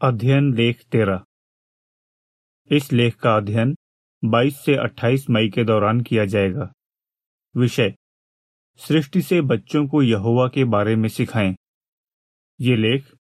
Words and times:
अध्ययन 0.00 0.54
लेख 0.54 0.84
तेरह। 0.84 1.24
इस 2.70 2.92
लेख 2.92 3.16
का 3.16 3.36
अध्ययन 3.36 3.76
22 4.24 4.64
से 4.64 4.74
28 4.74 5.30
मई 5.30 5.48
के 5.48 5.64
दौरान 5.64 6.00
किया 6.00 6.24
जाएगा। 6.24 6.72
विषय, 7.56 7.94
सृष्टि 8.76 9.22
से 9.22 9.40
बच्चों 9.40 9.88
को 9.88 10.02
यहोवा 10.02 10.48
के 10.48 10.64
बारे 10.64 10.96
में 10.96 11.08
सिखाएँ। 11.08 11.56
ये 12.60 12.76
लेख 12.76 13.14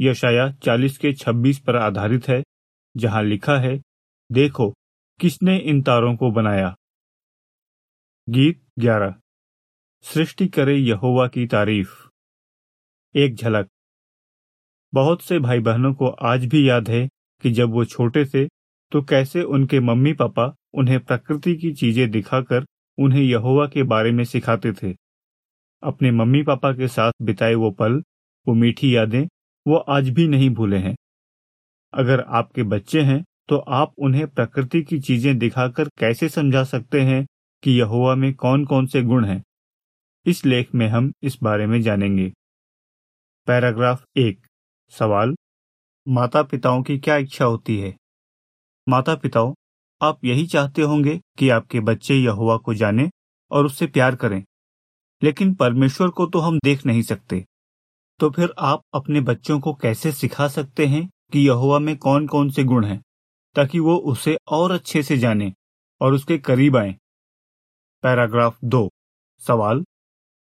यशाया 0.00 0.52
40 0.52 0.98
के 0.98 1.12
26 1.12 1.58
पर 1.58 1.76
आधारित 1.76 2.28
है, 2.28 2.42
जहाँ 2.96 3.22
लिखा 3.22 3.58
है, 3.58 3.82
देखो, 4.32 4.74
किसने 5.20 5.58
इन 5.58 5.82
तारों 5.82 6.16
को 6.16 6.30
बनाया। 6.30 6.76
गीत 8.28 8.66
11 8.78 9.20
सृष्टि 10.02 10.48
करे 10.48 10.76
यहोवा 10.76 11.28
की 11.28 11.46
तारीफ़। 11.46 12.08
एक 13.14 13.34
झलक 13.34 13.68
बहुत 14.94 15.22
से 15.22 15.38
भाई 15.38 15.60
बहनों 15.60 15.92
को 15.94 16.08
आज 16.24 16.44
भी 16.44 16.68
याद 16.68 16.88
है 16.88 17.06
कि 17.44 17.50
जब 17.50 17.70
वो 17.70 17.84
छोटे 17.84 18.24
थे 18.24 18.44
तो 18.92 19.00
कैसे 19.02 19.42
उनके 19.42 19.80
मम्मी 19.80 20.12
पापा 20.12 20.44
उन्हें 20.74 20.98
प्रकृति 21.00 21.54
की 21.54 21.72
चीज़ें 21.72 22.10
दिखाकर 22.10 22.64
उन्हें 22.98 23.22
यहोवा 23.22 23.66
के 23.66 23.82
बारे 23.82 24.12
में 24.12 24.24
सिखाते 24.24 24.72
थे। 24.72 24.94
अपने 25.82 26.10
मम्मी 26.10 26.42
पापा 26.42 26.72
के 26.72 26.88
साथ 26.88 27.12
बिताए 27.22 27.54
वो 27.54 27.70
पल, 27.70 28.00
वो 28.46 28.54
मीठी 28.54 28.94
यादें, 28.96 29.26
वो 29.66 29.76
आज 29.76 30.10
भी 30.10 30.28
नहीं 30.28 30.50
भूले 30.50 30.76
हैं। 30.76 30.94
अगर 31.94 32.20
आपके 32.20 32.62
बच्चे 32.62 33.02
हैं 33.02 33.22
तो 33.48 33.56
आप 33.56 33.94
उन्हें 33.98 34.26
प्रकृति 34.26 34.82
की 34.82 35.00
चीज़ें 35.00 35.38
दिखाकर 35.38 35.88
कैसे 35.98 36.28
समझा 36.28 36.64
सकते 36.64 37.00
हैं 37.00 37.24
कि 37.62 37.78
यहोवा 37.80 38.14
में 38.14 38.32
कौन 38.34 38.64
कौन 38.64 38.86
से 38.86 39.02
गुण 39.02 39.24
हैं? 39.24 39.42
इस 40.26 40.46
लेख 40.46 40.74
में 40.74 40.88
हम 40.88 41.12
इस 41.22 41.38
बारे 41.42 41.66
में 41.66 41.80
जानेंगे। 41.82 42.32
पैराग्राफ 43.48 44.04
एक 44.16 44.46
सवाल। 44.90 45.34
माता 46.08 46.42
पिताओं 46.42 46.82
की 46.82 46.98
क्या 46.98 47.16
इच्छा 47.16 47.44
होती 47.44 47.78
है? 47.78 47.96
माता 48.88 49.14
पिताओं 49.14 49.54
आप 50.02 50.24
यही 50.24 50.46
चाहते 50.46 50.82
होंगे 50.82 51.20
कि 51.38 51.48
आपके 51.48 51.80
बच्चे 51.80 52.14
यहोवा 52.14 52.56
को 52.56 52.74
जाने 52.74 53.10
और 53.50 53.66
उससे 53.66 53.86
प्यार 53.86 54.16
करें। 54.16 54.44
लेकिन 55.22 55.54
परमेश्वर 55.54 56.08
को 56.08 56.26
तो 56.26 56.38
हम 56.38 56.58
देख 56.64 56.86
नहीं 56.86 57.02
सकते। 57.02 57.46
तो 58.18 58.30
फिर 58.30 58.54
आप 58.58 58.82
अपने 58.94 59.20
बच्चों 59.20 59.60
को 59.60 59.74
कैसे 59.74 60.12
सिखा 60.12 60.48
सकते 60.48 60.86
हैं 60.86 61.10
कि 61.32 61.40
यहोवा 61.40 61.78
में 61.78 61.96
कौन 61.96 62.26
कौन 62.26 62.50
से 62.50 62.64
गुण 62.64 62.84
हैं, 62.84 63.02
ताकि 63.54 63.78
वो 63.78 63.96
उसे 63.96 64.36
और 64.48 64.72
अच्छे 64.72 65.02
से 65.02 65.18
जाने 65.18 65.52
और 66.00 66.12
उसके 66.12 66.38
करीब 66.38 66.76
आए? 66.76 66.96
पैराग्राफ 68.02 68.58
दो। 68.64 68.90
सवाल। 69.38 69.84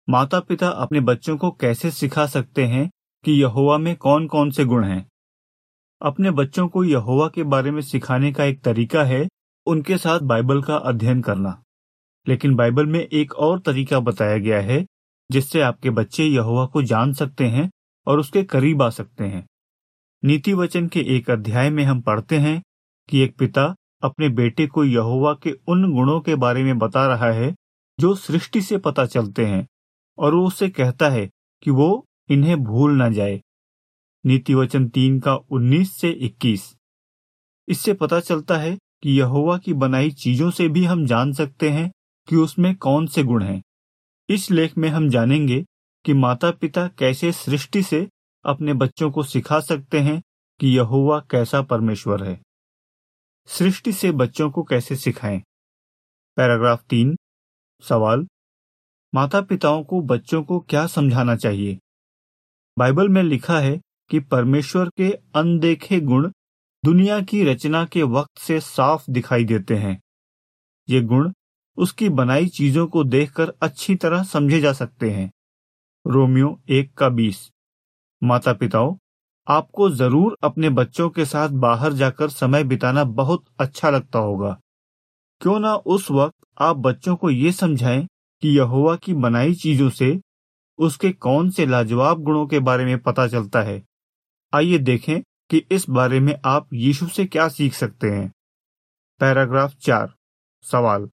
माता 0.09 0.39
पिता 0.39 0.69
अपने 0.69 0.99
बच्चों 0.99 1.37
को 1.37 1.51
कैसे 1.51 1.91
सिखा 1.91 2.27
सकते 2.27 2.65
हैं 2.65 2.91
कि 3.25 3.31
यहोवा 3.31 3.77
में 3.77 3.95
कौन 3.95 4.27
कौन 4.27 4.51
से 4.51 4.65
गुण 4.65 4.83
हैं। 4.83 5.09
अपने 6.01 6.31
बच्चों 6.31 6.67
को 6.67 6.83
यहोवा 6.83 7.27
के 7.27 7.43
बारे 7.43 7.71
में 7.71 7.81
सिखाने 7.81 8.31
का 8.31 8.43
एक 8.43 8.63
तरीका 8.63 9.03
है, 9.03 9.27
उनके 9.65 9.97
साथ 9.97 10.19
बाइबल 10.19 10.61
का 10.61 10.75
अध्ययन 10.75 11.21
करना। 11.21 11.63
लेकिन 12.27 12.55
बाइबल 12.55 12.85
में 12.85 12.99
एक 12.99 13.33
और 13.33 13.59
तरीका 13.59 13.99
बताया 13.99 14.37
गया 14.37 14.61
है, 14.61 14.85
जिससे 15.31 15.61
आपके 15.61 15.89
बच्चे 15.89 16.25
यहोवा 16.25 16.65
को 16.65 16.81
जान 16.81 17.13
सकते 17.13 17.47
हैं 17.47 17.71
और 18.07 18.19
उसके 18.19 18.43
करीब 18.43 18.81
आ 18.81 18.89
सकते 18.89 19.23
हैं। 19.23 19.47
नीति 20.25 20.53
वचन 20.53 20.87
के 20.87 20.99
एक 20.99 21.29
अध्याय 21.29 21.69
में 21.69 21.83
हम 21.83 22.01
पढ़ते 22.01 22.37
हैं 22.37 22.63
कि 23.09 23.19
एक 23.19 23.37
पिता 23.37 23.75
अपने 24.03 24.29
बेटे 24.29 24.67
को 24.67 24.83
यहोवा 24.83 25.33
के 25.33 25.51
उन 25.67 25.93
गुणों 25.93 26.21
के 26.21 26.35
बारे 26.35 26.63
में 26.63 26.77
बता 26.77 27.07
रहा 27.07 27.31
है, 27.31 27.55
जो 27.99 28.15
सृष्टि 28.15 28.61
से 28.61 28.77
पता 28.77 29.05
चलते 29.05 29.45
हैं, 29.45 29.67
और 30.17 30.35
वो 30.35 30.47
उससे 30.47 30.69
कहता 30.69 31.09
है 31.09 31.29
कि 31.63 31.71
वो 31.71 32.05
इन्हें 32.29 32.63
भूल 32.63 33.01
न 33.01 33.13
जाए। 33.13 33.41
नीति 34.25 34.53
वचन 34.53 34.89
तीन 34.89 35.19
का 35.19 35.35
उन्नीस 35.35 35.97
से 35.97 36.09
इक्कीस। 36.09 36.75
इससे 37.67 37.93
पता 37.93 38.19
चलता 38.19 38.57
है 38.57 38.75
कि 38.75 39.19
यहोवा 39.19 39.57
की 39.57 39.73
बनाई 39.73 40.11
चीज़ों 40.11 40.51
से 40.51 40.69
भी 40.69 40.85
हम 40.85 41.05
जान 41.05 41.33
सकते 41.33 41.69
हैं 41.69 41.91
कि 42.29 42.35
उसमें 42.35 42.75
कौन 42.75 43.07
से 43.07 43.23
गुण 43.23 43.43
हैं। 43.43 43.63
इस 44.29 44.51
लेख 44.51 44.77
में 44.77 44.89
हम 44.89 45.09
जानेंगे 45.09 45.65
कि 46.05 46.13
माता 46.13 46.51
पिता 46.51 46.87
कैसे 46.87 47.31
सृष्टि 47.31 47.83
से 47.83 48.09
अपने 48.45 48.73
बच्चों 48.73 49.11
को 49.11 49.23
सिखा 49.23 49.59
सकते 49.59 49.99
हैं 49.99 50.23
कि 50.59 50.67
यहोवा 50.67 51.19
कैसा 51.19 51.61
परमेश्वर 51.61 52.23
है। 52.23 52.41
सृष्टि 53.47 53.93
से 53.93 54.11
बच्चों 54.11 54.51
को 54.51 54.63
कैसे 54.63 54.95
सिखाएँ। 54.95 55.41
पैराग्राफ 56.35 56.83
तीन। 56.89 57.17
सवाल। 57.81 58.27
माता 59.15 59.41
पिताओं 59.41 59.83
को 59.83 60.01
बच्चों 60.01 60.43
को 60.43 60.59
क्या 60.59 60.87
समझाना 60.87 61.35
चाहिए? 61.35 61.79
बाइबल 62.79 63.09
में 63.09 63.21
लिखा 63.23 63.59
है 63.59 63.79
कि 64.11 64.19
परमेश्वर 64.19 64.89
के 64.97 65.09
अनदेखे 65.35 65.99
गुण 65.99 66.29
दुनिया 66.83 67.19
की 67.21 67.43
रचना 67.43 67.83
के 67.85 68.03
वक्त 68.03 68.39
से 68.39 68.59
साफ़ 68.59 69.09
दिखाई 69.11 69.43
देते 69.43 69.75
हैं। 69.75 69.99
ये 70.89 71.01
गुण 71.01 71.31
उसकी 71.77 72.09
बनाई 72.09 72.47
चीज़ों 72.47 72.85
को 72.87 73.03
देखकर 73.03 73.53
अच्छी 73.61 73.95
तरह 73.95 74.23
समझे 74.23 74.59
जा 74.59 74.73
सकते 74.73 75.09
हैं। 75.11 75.31
रोमियो 76.05 76.59
एक 76.69 76.93
का 76.93 77.09
बीस। 77.09 77.49
माता 78.21 78.53
पिताओं 78.53 78.95
आपको 79.47 79.89
ज़रूर 79.89 80.37
अपने 80.43 80.69
बच्चों 80.69 81.09
के 81.09 81.25
साथ 81.25 81.49
बाहर 81.49 81.93
जाकर 81.93 82.29
समय 82.29 82.63
बिताना 82.63 83.03
बहुत 83.03 83.45
अच्छा 83.59 83.89
लगता 83.89 84.19
होगा। 84.19 84.57
क्यों 85.41 85.59
ना 85.59 85.75
उस 85.75 86.09
वक्त 86.11 86.35
आप 86.61 86.77
बच्चों 86.77 87.15
को 87.15 87.29
ये 87.29 87.51
समझाएँ 87.51 88.07
कि 88.43 88.57
यहोवा 88.57 88.95
की 88.95 89.13
बनाई 89.13 89.53
चीज़ों 89.53 89.89
से 89.89 90.19
उसके 90.79 91.11
कौन 91.11 91.49
से 91.49 91.65
लाजवाब 91.65 92.19
गुणों 92.19 92.47
के 92.47 92.59
बारे 92.59 92.85
में 92.85 92.99
पता 92.99 93.27
चलता 93.27 93.61
है? 93.61 93.85
आइए 94.53 94.77
देखें 94.77 95.21
कि 95.21 95.57
इस 95.71 95.89
बारे 95.89 96.19
में 96.19 96.39
आप 96.45 96.73
यीशु 96.73 97.07
से 97.07 97.25
क्या 97.25 97.49
सीख 97.49 97.73
सकते 97.73 98.07
हैं। 98.07 98.33
पैराग्राफ 99.19 99.75
चार। 99.75 100.13
सवाल। 100.63 101.09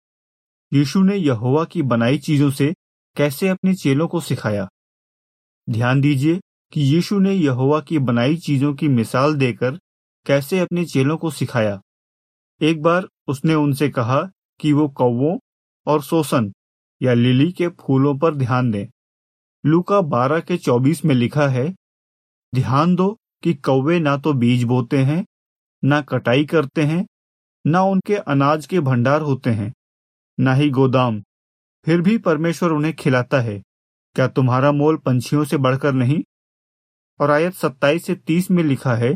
यीशु 0.73 1.03
ने 1.03 1.15
यहोवा 1.15 1.65
की 1.65 1.81
बनाई 1.81 2.17
चीज़ों 2.17 2.51
से 2.51 2.73
कैसे 3.15 3.47
अपने 3.47 3.73
चेलों 3.73 4.07
को 4.07 4.21
सिखाया? 4.21 4.69
ध्यान 5.69 6.01
दीजिए 6.01 6.41
कि 6.73 6.81
यीशु 6.81 7.19
ने 7.19 7.33
यहोवा 7.33 7.79
की 7.79 7.99
बनाई 7.99 8.37
चीज़ों 8.37 8.75
की 8.75 8.87
मिसाल 8.87 9.35
देकर 9.35 9.79
कैसे 10.25 10.59
अपने 10.59 10.85
चेलों 10.85 11.17
को 11.17 11.31
सिखाया। 11.31 11.81
एक 12.61 12.81
बार 12.81 13.07
उसने 13.27 13.53
उनसे 13.53 13.89
कहा 13.89 14.31
कि 14.59 14.73
वो 14.73 14.89
कौवों 14.89 15.39
और 15.87 16.01
शोषण 16.01 16.51
या 17.01 17.13
लिली 17.13 17.51
के 17.51 17.67
फूलों 17.67 18.17
पर 18.17 18.35
ध्यान 18.35 18.71
दें। 18.71 18.87
लूका 19.65 20.01
बारह 20.01 20.39
के 20.39 20.57
चौबीस 20.57 21.05
में 21.05 21.15
लिखा 21.15 21.47
है, 21.47 21.75
ध्यान 22.55 22.95
दो 22.95 23.19
कि 23.43 23.53
कौवे 23.53 23.99
ना 23.99 24.17
तो 24.17 24.33
बीज 24.33 24.63
बोते 24.63 24.97
हैं, 24.97 25.25
ना 25.83 26.01
कटाई 26.01 26.45
करते 26.45 26.83
हैं, 26.83 27.05
ना 27.67 27.81
उनके 27.81 28.15
अनाज 28.15 28.65
के 28.65 28.79
भंडार 28.79 29.21
होते 29.21 29.49
हैं, 29.49 29.73
ना 30.39 30.53
ही 30.53 30.69
गोदाम। 30.69 31.21
फिर 31.85 32.01
भी 32.01 32.17
परमेश्वर 32.17 32.71
उन्हें 32.71 32.93
खिलाता 32.95 33.39
है। 33.39 33.63
क्या 34.15 34.27
तुम्हारा 34.27 34.71
मोल 34.71 34.97
पंछियों 34.97 35.45
से 35.45 35.57
बढ़कर 35.57 35.93
नहीं? 35.93 36.23
और 37.19 37.31
आयत 37.31 37.53
सत्ताईस 37.53 38.05
से 38.05 38.15
तीस 38.15 38.51
में 38.51 38.63
लिखा 38.63 38.95
है, 38.95 39.13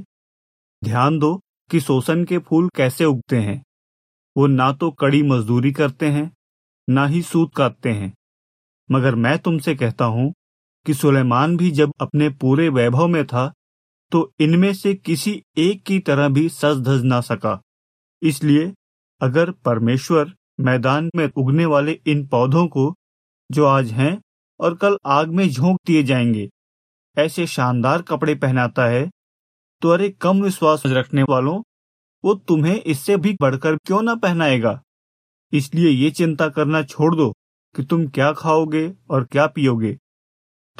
ध्यान 0.83 1.19
दो 1.19 1.41
कि 1.71 1.79
शोषण 1.79 2.25
के 2.25 2.37
फूल 2.37 2.69
कैसे 2.75 3.05
उगते 3.05 3.37
हैं। 3.37 3.63
वो 4.37 4.47
ना 4.47 4.71
तो 4.73 4.91
कड़ी 4.91 5.23
मजदूरी 5.23 5.71
करते 5.71 6.09
हैं, 6.09 6.31
ना 6.89 7.05
ही 7.07 7.21
सूत 7.21 7.55
काटते 7.55 7.89
हैं। 7.89 8.13
मगर 8.91 9.15
मैं 9.15 9.37
तुमसे 9.39 9.75
कहता 9.75 10.05
हूँ 10.05 10.33
कि 10.85 10.93
सुलेमान 10.93 11.55
भी 11.57 11.71
जब 11.71 11.91
अपने 12.01 12.29
पूरे 12.31 12.67
वैभव 12.69 13.07
में 13.07 13.25
था 13.27 13.51
तो 14.11 14.31
इनमें 14.39 14.73
से 14.73 14.93
किसी 14.95 15.41
एक 15.57 15.83
की 15.83 15.99
तरह 15.99 16.29
भी 16.29 16.47
सज 16.49 16.79
धज 16.81 17.03
ना 17.03 17.19
सका। 17.21 17.59
इसलिए, 18.21 18.73
अगर 19.21 19.51
परमेश्वर 19.65 20.33
मैदान 20.59 21.09
में 21.15 21.29
उगने 21.37 21.65
वाले 21.65 21.99
इन 22.07 22.25
पौधों 22.27 22.65
को, 22.67 22.93
जो 23.49 23.65
आज 23.65 23.91
हैं, 23.91 24.19
और 24.59 24.75
कल 24.75 24.97
आग 25.07 25.29
में 25.29 25.47
झोंक 25.49 25.79
दिए 25.87 26.03
जाएँगे, 26.03 26.49
ऐसे 27.17 27.45
शानदार 27.47 28.01
कपड़े 28.01 28.35
पहनाता 28.35 28.85
है 28.85 29.09
तो 29.81 29.89
अरे 29.89 30.09
कम 30.11 30.41
विश्वास 30.41 30.83
रखने 30.87 31.23
वालों, 31.23 31.61
वो 32.23 32.33
तुम्हें 32.37 32.75
इससे 32.75 33.17
भी 33.17 33.35
बढ़कर 33.41 33.75
क्यों 33.77 34.01
ना 34.01 34.15
पहनाएगा? 34.15 34.79
इसलिए 35.53 35.89
ये 35.89 36.09
चिंता 36.11 36.47
करना 36.49 36.81
छोड़ 36.83 37.15
दो 37.15 37.31
कि 37.75 37.83
तुम 37.83 38.07
क्या 38.07 38.31
खाओगे 38.33 38.91
और 39.09 39.23
क्या 39.23 39.45
पियोगे। 39.47 39.97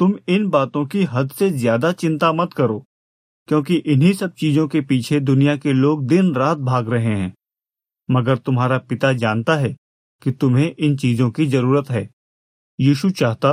तुम 0.00 0.14
इन 0.28 0.48
बातों 0.48 0.84
की 0.86 1.02
हद 1.04 1.30
से 1.30 1.50
ज़्यादा 1.52 1.90
चिंता 1.92 2.32
मत 2.32 2.52
करो, 2.52 2.78
क्योंकि 3.48 3.76
इन्हीं 3.76 4.12
सब 4.12 4.32
चीज़ों 4.34 4.66
के 4.68 4.80
पीछे 4.82 5.18
दुनिया 5.20 5.56
के 5.56 5.72
लोग 5.72 6.06
दिन 6.06 6.34
रात 6.34 6.58
भाग 6.60 6.88
रहे 6.88 7.14
हैं। 7.14 7.32
मगर 8.08 8.38
तुम्हारा 8.38 8.78
पिता 8.80 9.12
जानता 9.14 9.56
है 9.56 9.74
कि 10.22 10.30
तुम्हें 10.32 10.74
इन 10.76 10.96
चीज़ों 10.96 11.30
की 11.30 11.46
ज़रूरत 11.46 11.90
है। 11.90 12.08
यीशु 12.78 13.10
चाहता 13.12 13.52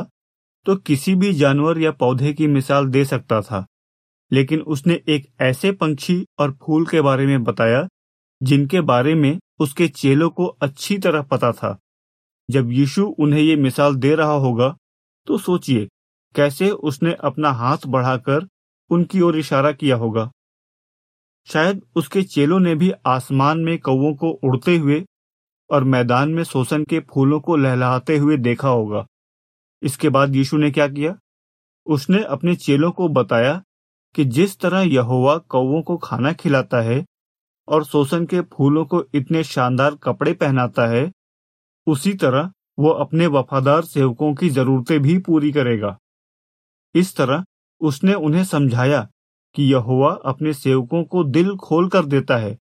तो 0.65 0.75
किसी 0.77 1.15
भी 1.15 1.33
जानवर 1.33 1.79
या 1.79 1.91
पौधे 1.93 2.33
की 2.33 2.47
मिसाल 2.47 2.87
दे 2.87 3.03
सकता 3.05 3.41
था, 3.41 3.65
लेकिन 4.31 4.61
उसने 4.61 4.99
एक 5.07 5.27
ऐसे 5.41 5.71
पंछी 5.73 6.25
और 6.39 6.57
फूल 6.61 6.85
के 6.85 7.01
बारे 7.01 7.25
में 7.25 7.43
बताया, 7.43 7.87
जिनके 8.41 8.81
बारे 8.83 9.15
में 9.15 9.37
उसके 9.59 9.87
चेलों 9.89 10.29
को 10.29 10.45
अच्छी 10.45 10.97
तरह 10.99 11.21
पता 11.25 11.51
था। 11.51 11.77
जब 12.49 12.71
यीशु 12.71 13.05
उन्हें 13.19 13.41
ये 13.41 13.55
मिसाल 13.57 13.95
दे 13.97 14.15
रहा 14.15 14.33
होगा 14.39 14.75
तो 15.27 15.37
सोचिए 15.39 15.87
कैसे 16.35 16.69
उसने 16.69 17.13
अपना 17.13 17.51
हाथ 17.51 17.77
बढ़ाकर 17.87 18.47
उनकी 18.89 19.21
ओर 19.21 19.37
इशारा 19.37 19.71
किया 19.71 19.95
होगा। 19.95 20.31
शायद 21.47 21.81
उसके 21.95 22.23
चेलों 22.23 22.59
ने 22.59 22.75
भी 22.75 22.91
आसमान 23.05 23.59
में 23.59 23.77
कौवों 23.79 24.15
को 24.15 24.29
उड़ते 24.29 24.77
हुए 24.77 25.05
और 25.71 25.83
मैदान 25.83 26.29
में 26.29 26.43
शोषण 26.43 26.83
के 26.83 26.99
फूलों 26.99 27.39
को 27.39 27.55
लहलाते 27.55 28.17
हुए 28.17 28.37
देखा 28.37 28.69
होगा। 28.69 29.05
इसके 29.83 30.09
बाद 30.09 30.35
यीशु 30.35 30.57
ने 30.57 30.71
क्या 30.71 30.87
किया? 30.87 31.17
उसने 31.85 32.23
अपने 32.23 32.55
चेलों 32.55 32.91
को 32.91 33.09
बताया 33.09 33.63
कि 34.15 34.25
जिस 34.25 34.59
तरह 34.59 34.79
यहोवा 34.79 35.37
कौवों 35.37 35.81
को 35.81 35.97
खाना 35.97 36.33
खिलाता 36.33 36.81
है 36.81 37.05
और 37.67 37.85
शोषण 37.85 38.25
के 38.25 38.41
फूलों 38.41 38.85
को 38.85 39.03
इतने 39.13 39.43
शानदार 39.43 39.95
कपड़े 39.95 40.33
पहनाता 40.33 40.87
है, 40.87 41.11
उसी 41.87 42.13
तरह 42.13 42.51
वो 42.79 42.89
अपने 42.89 43.27
वफादार 43.27 43.81
सेवकों 43.81 44.33
की 44.35 44.49
जरूरतें 44.49 44.99
भी 44.99 45.17
पूरी 45.17 45.51
करेगा। 45.51 45.97
इस 46.95 47.15
तरह 47.15 47.45
उसने 47.81 48.13
उन्हें 48.13 48.45
समझाया 48.45 49.09
कि 49.55 49.63
यहोवा 49.63 50.13
अपने 50.25 50.53
सेवकों 50.53 51.03
को 51.03 51.23
दिल 51.23 51.55
खोल 51.55 51.89
कर 51.89 52.05
देता 52.05 52.37
है 52.37 52.57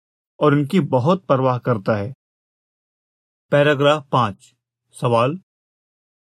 और 0.40 0.52
उनकी 0.54 0.80
बहुत 0.80 1.24
परवाह 1.24 1.58
करता 1.58 1.96
है। 1.96 2.14
पैराग्राफ 3.50 4.08
पाँच। 4.12 4.54
सवाल। 4.92 5.40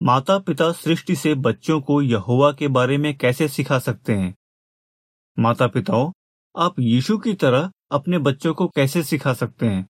माता 0.04 0.39
पिता 0.39 0.72
सृष्टि 0.72 1.16
से 1.16 1.36
बच्चों 1.36 1.81
को 1.81 2.01
यहोवा 2.01 2.51
के 2.51 2.68
बारे 2.68 2.98
में 2.98 3.18
कैसे 3.18 3.48
सिखा 3.48 3.80
सकते 3.80 4.13
हैं? 4.13 4.36
माता 5.40 5.68
पिताओं 5.68 6.12
आप 6.57 6.80
यीशु 6.80 7.18
की 7.18 7.33
तरह 7.33 7.72
अपने 7.92 8.19
बच्चों 8.19 8.54
को 8.54 8.68
कैसे 8.68 9.04
सिखा 9.04 9.33
सकते 9.33 9.66
हैं? 9.66 9.88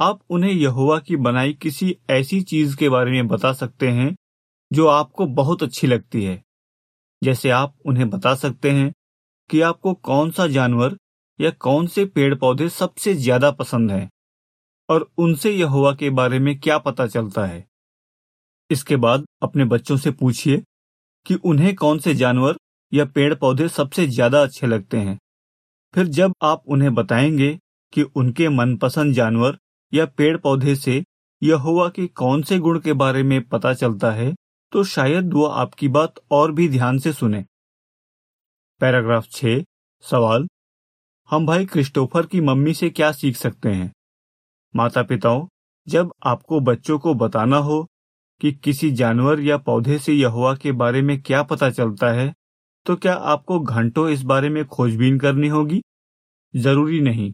आप 0.00 0.20
उन्हें 0.30 0.52
यहोवा 0.52 0.98
की 0.98 1.16
बनाई 1.16 1.52
किसी 1.52 1.96
ऐसी 2.10 2.42
चीज़ 2.42 2.76
के 2.76 2.88
बारे 2.88 3.10
में 3.10 3.28
बता 3.28 3.52
सकते 3.52 3.88
हैं 3.88 4.16
जो 4.72 4.86
आपको 4.86 5.26
बहुत 5.26 5.62
अच्छी 5.62 5.86
लगती 5.86 6.24
है। 6.24 6.45
जैसे 7.22 7.50
आप 7.50 7.74
उन्हें 7.86 8.08
बता 8.10 8.34
सकते 8.34 8.70
हैं 8.70 8.92
कि 9.50 9.60
आपको 9.62 9.94
कौन 10.04 10.30
सा 10.30 10.46
जानवर 10.48 10.96
या 11.38 11.50
कौन 11.60 11.86
से 11.86 12.04
पेड़ 12.06 12.34
पौधे 12.34 12.68
सबसे 12.70 13.14
ज़्यादा 13.16 13.50
पसंद 13.52 13.90
है 13.92 14.08
और 14.88 15.08
उनसे 15.18 15.50
यहोवा 15.52 15.92
के 15.94 16.10
बारे 16.12 16.38
में 16.38 16.58
क्या 16.60 16.78
पता 16.78 17.06
चलता 17.06 17.44
है। 17.46 17.64
इसके 18.70 18.96
बाद 18.96 19.24
अपने 19.42 19.64
बच्चों 19.64 19.96
से 19.96 20.10
पूछिए 20.12 20.62
कि 21.26 21.34
उन्हें 21.44 21.74
कौन 21.74 21.98
से 21.98 22.14
जानवर 22.14 22.56
या 22.92 23.04
पेड़ 23.06 23.34
पौधे 23.34 23.68
सबसे 23.68 24.06
ज़्यादा 24.06 24.42
अच्छे 24.42 24.66
लगते 24.66 24.98
हैं। 24.98 25.18
फिर 25.94 26.06
जब 26.08 26.32
आप 26.42 26.62
उन्हें 26.68 26.94
बताएँगे 26.94 27.58
कि 27.92 28.02
उनके 28.16 28.48
मनपसंद 28.50 29.14
जानवर 29.14 29.58
या 29.92 30.06
पेड़ 30.08 30.36
पौधे 30.38 30.74
से 30.76 31.02
यहोवा 31.42 31.88
के 31.88 32.06
कौन 32.14 32.42
से 32.42 32.58
गुण 32.58 32.78
के 32.80 32.92
बारे 32.94 33.22
में 33.22 33.40
पता 33.48 33.74
चलता 33.74 34.10
है 34.12 34.34
तो 34.72 34.84
शायद 34.84 35.32
वो 35.32 35.44
आपकी 35.44 35.88
बात 35.88 36.14
और 36.30 36.52
भी 36.52 36.68
ध्यान 36.68 36.98
से 36.98 37.12
सुने। 37.12 37.44
पैराग्राफ 38.80 39.26
छ, 39.26 39.44
सवाल, 40.04 40.46
हम 41.30 41.46
भाई 41.46 41.66
क्रिस्टोफर 41.66 42.26
की 42.26 42.40
मम्मी 42.40 42.74
से 42.74 42.90
क्या 42.90 43.10
सीख 43.12 43.36
सकते 43.36 43.68
हैं? 43.68 43.92
माता 44.74 45.02
पिताओं 45.02 45.46
जब 45.86 46.12
आपको 46.26 46.60
बच्चों 46.60 46.98
को 46.98 47.14
बताना 47.14 47.56
हो 47.58 47.82
कि 48.40 48.52
किसी 48.54 48.90
जानवर 48.90 49.40
या 49.40 49.56
पौधे 49.58 49.98
से 49.98 50.12
यहुआ 50.12 50.54
के 50.56 50.72
बारे 50.72 51.02
में 51.02 51.20
क्या 51.22 51.42
पता 51.42 51.70
चलता 51.70 52.10
है 52.12 52.34
तो 52.86 52.96
क्या 52.96 53.14
आपको 53.14 53.58
घंटों 53.60 54.08
इस 54.08 54.22
बारे 54.22 54.48
में 54.48 54.64
खोजबीन 54.64 55.18
करनी 55.18 55.48
होगी? 55.48 55.80
ज़रूरी 56.54 57.00
नहीं। 57.00 57.32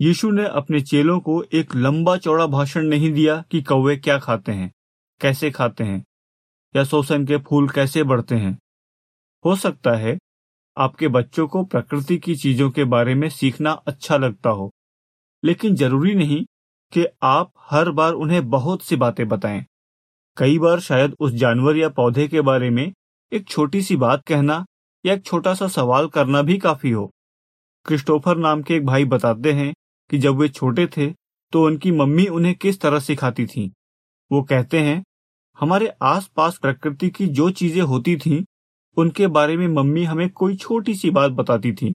यीशु 0.00 0.30
ने 0.30 0.44
अपने 0.44 0.80
चेलों 0.80 1.18
को 1.20 1.42
एक 1.54 1.74
लंबा 1.76 2.16
चौड़ा 2.16 2.46
भाषण 2.46 2.86
नहीं 2.86 3.12
दिया 3.12 3.36
कि 3.50 3.60
कौवे 3.62 3.96
क्या 3.96 4.18
खाते 4.18 4.52
हैं, 4.52 4.70
कैसे 5.20 5.50
खाते 5.50 5.84
हैं। 5.84 6.04
या 6.74 6.84
शोषण 6.84 7.24
के 7.26 7.36
फूल 7.40 7.68
कैसे 7.68 8.02
बढ़ते 8.04 8.34
हैं? 8.34 8.56
हो 9.44 9.54
सकता 9.56 9.96
है 9.96 10.18
आपके 10.76 11.08
बच्चों 11.08 11.46
को 11.48 11.64
प्रकृति 11.64 12.16
की 12.18 12.34
चीज़ों 12.36 12.70
के 12.70 12.84
बारे 12.86 13.14
में 13.14 13.28
सीखना 13.30 13.72
अच्छा 13.86 14.16
लगता 14.16 14.50
हो, 14.50 14.70
लेकिन 15.42 15.74
ज़रूरी 15.76 16.14
नहीं 16.14 16.44
कि 16.92 17.06
आप 17.24 17.52
हर 17.70 17.90
बार 17.92 18.12
उन्हें 18.14 18.48
बहुत 18.50 18.82
सी 18.82 18.96
बातें 18.96 19.26
बताएँ। 19.28 19.64
कई 20.36 20.58
बार 20.58 20.80
शायद 20.80 21.14
उस 21.20 21.32
जानवर 21.34 21.76
या 21.76 21.88
पौधे 21.90 22.26
के 22.28 22.40
बारे 22.42 22.70
में 22.70 22.92
एक 23.32 23.48
छोटी 23.48 23.82
सी 23.82 23.96
बात 23.98 24.22
कहना 24.28 24.64
या 25.04 25.14
एक 25.14 25.24
छोटा 25.24 25.54
सा 25.54 25.68
सवाल 25.68 26.08
करना 26.08 26.42
भी 26.42 26.58
काफ़ी 26.58 26.90
हो। 26.90 27.10
क्रिस्टोफर 27.86 28.36
नाम 28.36 28.62
के 28.62 28.74
एक 28.74 28.86
भाई 28.86 29.04
बताते 29.06 29.52
हैं 29.52 29.72
कि 30.10 30.18
जब 30.18 30.36
वे 30.36 30.48
छोटे 30.50 30.86
थे 30.96 31.10
तो 31.52 31.64
उनकी 31.66 31.90
मम्मी 31.92 32.26
उन्हें 32.28 32.54
किस 32.56 32.80
तरह 32.80 33.00
सिखाती 33.00 33.46
थी। 33.46 33.70
वो 34.30 34.42
कहते 34.42 34.80
हैं 34.80 35.02
हमारे 35.60 35.88
आसपास 36.02 36.56
प्रकृति 36.58 37.08
की 37.10 37.26
जो 37.28 37.50
चीज़ें 37.50 37.82
होती 37.82 38.16
थीं, 38.16 38.42
उनके 38.96 39.26
बारे 39.26 39.56
में 39.56 39.66
मम्मी 39.68 40.04
हमें 40.04 40.28
कोई 40.30 40.56
छोटी 40.56 40.94
सी 40.94 41.10
बात 41.10 41.30
बताती 41.30 41.72
थी 41.72 41.92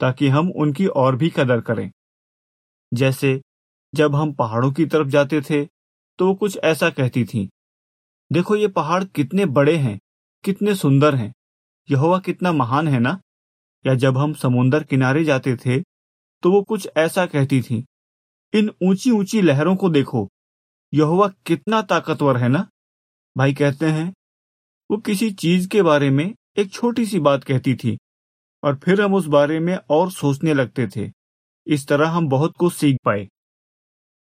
ताकि 0.00 0.28
हम 0.28 0.50
उनकी 0.56 0.86
और 0.86 1.16
भी 1.16 1.28
कदर 1.28 1.60
करें। 1.60 1.90
जैसे 2.92 3.40
जब 3.94 4.14
हम 4.14 4.32
पहाड़ों 4.32 4.70
की 4.72 4.86
तरफ़ 4.86 5.08
जाते 5.08 5.40
थे 5.40 5.64
तो 6.18 6.26
वो 6.26 6.34
कुछ 6.34 6.56
ऐसा 6.64 6.90
कहती 6.90 7.24
थी 7.24 7.48
देखो 8.30 8.56
ये 8.56 8.68
पहाड़ 8.68 9.02
कितने 9.04 9.46
बड़े 9.48 9.76
हैं 9.76 9.98
कितने 10.44 10.74
सुंदर 10.74 11.14
हैं 11.14 11.32
यहोवा 11.88 12.18
कितना 12.18 12.52
महान 12.52 12.88
है 12.88 12.98
ना? 12.98 13.18
या 13.84 13.94
जब 13.94 14.18
हम 14.18 14.32
समुन्दर 14.34 14.84
किनारे 14.84 15.24
जाते 15.24 15.56
थे 15.56 15.80
तो 16.42 16.52
वो 16.52 16.62
कुछ 16.62 16.88
ऐसा 16.96 17.26
कहती 17.26 17.60
थी 17.62 17.84
इन 18.52 18.70
ऊँची 18.82 19.10
ऊँची 19.10 19.42
लहरों 19.42 19.76
को 19.76 19.88
देखो 19.90 20.28
यहोवा 20.92 21.28
कितना 21.46 21.80
ताकतवर 21.82 22.36
है 22.36 22.48
ना? 22.48 22.66
भाई 23.36 23.54
कहते 23.54 23.86
हैं, 23.86 24.14
वो 24.90 24.96
किसी 24.96 25.30
चीज़ 25.30 25.68
के 25.68 25.82
बारे 25.82 26.10
में 26.10 26.34
एक 26.56 26.72
छोटी 26.72 27.06
सी 27.06 27.18
बात 27.18 27.44
कहती 27.44 27.74
थी 27.74 27.98
और 28.64 28.76
फिर 28.76 29.02
हम 29.02 29.14
उस 29.14 29.26
बारे 29.26 29.60
में 29.60 29.78
और 29.90 30.10
सोचने 30.10 30.54
लगते 30.54 30.88
थे। 30.96 31.12
इस 31.66 31.88
तरह 31.88 32.08
हम 32.08 32.28
बहुत 32.28 32.56
कुछ 32.56 32.74
सीख 32.74 32.96
पाए। 33.04 33.28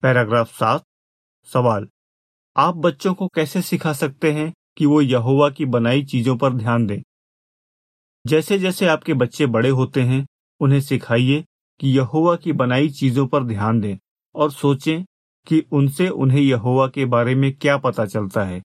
पैराग्राफ 0.02 0.58
सात, 0.58 0.84
सवाल। 1.44 1.88
आप 2.56 2.74
बच्चों 2.76 3.14
को 3.14 3.28
कैसे 3.28 3.62
सिखा 3.62 3.92
सकते 3.92 4.32
हैं 4.32 4.54
कि 4.76 4.86
वो 4.86 5.00
यहोवा 5.00 5.50
की 5.50 5.64
बनाई 5.64 6.04
चीज़ों 6.04 6.36
पर 6.36 6.52
ध्यान 6.52 6.86
दें? 6.86 7.02
जैसे 8.26 8.58
जैसे 8.58 8.86
आपके 8.86 9.14
बच्चे 9.14 9.46
बड़े 9.46 9.68
होते 9.68 10.02
हैं, 10.02 10.26
उन्हें 10.60 10.80
सिखाइए 10.80 11.44
कि 11.80 11.88
यहोवा 11.88 12.36
की 12.36 12.52
बनाई 12.52 12.88
चीज़ों 12.88 13.26
पर 13.26 13.44
ध्यान 13.44 13.80
दें 13.80 13.98
और 14.34 14.52
सोचें 14.52 15.04
कि 15.46 15.64
उनसे 15.72 16.08
उन्हें 16.08 16.40
यहोवा 16.40 16.88
के 16.88 17.04
बारे 17.04 17.34
में 17.34 17.56
क्या 17.56 17.76
पता 17.76 18.06
चलता 18.06 18.44
है। 18.44 18.62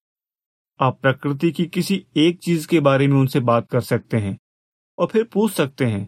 आप 0.80 1.00
प्रकृति 1.02 1.52
की 1.52 1.66
किसी 1.66 2.06
एक 2.18 2.40
चीज़ 2.40 2.68
के 2.68 2.80
बारे 2.80 3.08
में 3.08 3.16
उनसे 3.18 3.40
बात 3.40 3.70
कर 3.70 3.82
सकते 3.82 4.18
हैं 4.18 4.38
और 4.98 5.08
फिर 5.08 5.24
पूछ 5.24 5.52
सकते 5.52 5.86
हैं, 5.86 6.08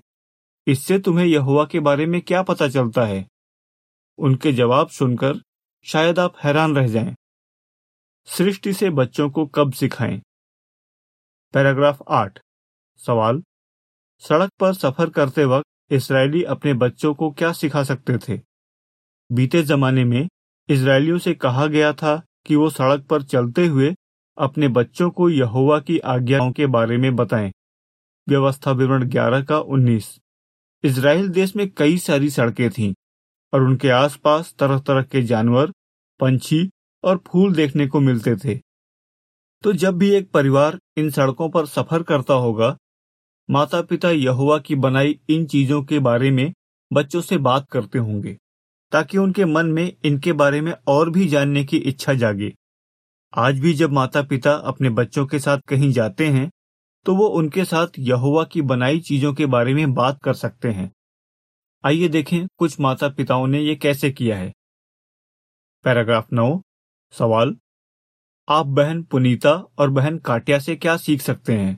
इससे 0.67 0.99
तुम्हें 0.99 1.25
यहोवा 1.25 1.65
के 1.65 1.79
बारे 1.79 2.05
में 2.05 2.21
क्या 2.21 2.41
पता 2.43 2.67
चलता 2.67 3.05
है? 3.05 3.25
उनके 4.19 4.51
जवाब 4.53 4.89
सुनकर 4.89 5.41
शायद 5.85 6.19
आप 6.19 6.35
हैरान 6.43 6.75
रह 6.75 6.87
जाएँ। 6.87 7.15
सृष्टि 8.27 8.73
से 8.73 8.89
बच्चों 8.89 9.29
को 9.29 9.45
कब 9.45 9.71
सिखाएँ? 9.73 10.21
पैराग्राफ 11.53 12.03
आठ। 12.09 12.39
सवाल, 12.99 13.41
सड़क 14.23 14.51
पर 14.59 14.73
सफ़र 14.73 15.09
करते 15.09 15.45
वक्त 15.45 15.93
इसराइली 15.93 16.43
अपने 16.43 16.73
बच्चों 16.73 17.13
को 17.13 17.31
क्या 17.31 17.51
सिखा 17.51 17.83
सकते 17.83 18.17
थे? 18.17 18.41
बीते 19.29 19.63
जमाने 19.63 20.03
में 20.03 20.27
इसराइलियों 20.69 21.17
से 21.17 21.33
कहा 21.33 21.65
गया 21.67 21.93
था 21.93 22.21
कि 22.45 22.55
वो 22.55 22.69
सड़क 22.69 23.05
पर 23.05 23.23
चलते 23.23 23.65
हुए 23.65 23.95
अपने 24.39 24.67
बच्चों 24.67 25.09
को 25.09 25.29
यहोवा 25.29 25.79
की 25.79 25.97
आज्ञाओं 25.99 26.51
के 26.51 26.67
बारे 26.67 26.97
में 26.97 27.15
बताएँ। 27.15 27.51
व्यवस्था 28.27 28.71
विवरण 28.71 29.03
ग्यारह 29.03 29.43
का 29.43 29.59
उन्नीस। 29.59 30.17
इसराइल 30.83 31.27
देश 31.29 31.55
में 31.55 31.69
कई 31.69 31.97
सारी 31.97 32.29
सड़कें 32.29 32.69
थीं, 32.69 32.93
और 33.53 33.63
उनके 33.63 33.89
आसपास 33.89 34.53
तरह 34.59 34.79
तरह 34.79 35.03
के 35.03 35.21
जानवर, 35.21 35.71
पंछी 36.19 36.69
और 37.03 37.23
फूल 37.27 37.53
देखने 37.53 37.87
को 37.87 37.99
मिलते 37.99 38.35
थे। 38.35 38.59
तो 39.63 39.73
जब 39.73 39.97
भी 39.97 40.09
एक 40.09 40.31
परिवार 40.31 40.79
इन 40.97 41.09
सड़कों 41.09 41.49
पर 41.49 41.65
सफ़र 41.65 42.03
करता 42.03 42.33
होगा 42.33 42.77
माता 43.49 43.81
पिता 43.81 44.09
यहुआ 44.11 44.57
की 44.59 44.75
बनाई 44.75 45.19
इन 45.29 45.45
चीज़ों 45.45 45.81
के 45.83 45.99
बारे 45.99 46.31
में 46.31 46.51
बच्चों 46.91 47.21
से 47.21 47.37
बात 47.37 47.65
करते 47.71 47.99
होंगे, 47.99 48.37
ताकि 48.91 49.17
उनके 49.17 49.45
मन 49.45 49.65
में 49.65 49.93
इनके 50.05 50.33
बारे 50.33 50.61
में 50.61 50.73
और 50.87 51.09
भी 51.09 51.27
जानने 51.27 51.63
की 51.63 51.77
इच्छा 51.77 52.13
जागे। 52.13 52.53
आज 53.33 53.59
भी 53.59 53.73
जब 53.73 53.91
माता 53.91 54.21
पिता 54.21 54.51
अपने 54.51 54.89
बच्चों 54.89 55.25
के 55.25 55.39
साथ 55.39 55.57
कहीं 55.57 55.91
जाते 55.91 56.27
हैं 56.27 56.51
तो 57.05 57.15
वो 57.15 57.27
उनके 57.27 57.65
साथ 57.65 57.87
यहुआ 57.99 58.43
की 58.43 58.61
बनाई 58.61 58.99
चीज़ों 58.99 59.33
के 59.33 59.45
बारे 59.45 59.73
में 59.73 59.93
बात 59.93 60.19
कर 60.23 60.33
सकते 60.33 60.71
हैं। 60.71 60.91
आइए 61.85 62.07
देखें 62.07 62.47
कुछ 62.57 62.79
माता 62.79 63.09
पिताओं 63.09 63.47
ने 63.47 63.61
ये 63.61 63.75
कैसे 63.75 64.11
किया 64.11 64.37
है। 64.37 64.53
पैराग्राफ 65.83 66.33
नौ, 66.33 66.61
सवाल। 67.11 67.55
आप 68.49 68.65
बहन 68.65 69.03
पुनीता 69.03 69.51
और 69.51 69.89
बहन 69.89 70.17
काटिया 70.17 70.59
से 70.59 70.75
क्या 70.75 70.97
सीख 70.97 71.21
सकते 71.21 71.57
हैं? 71.57 71.77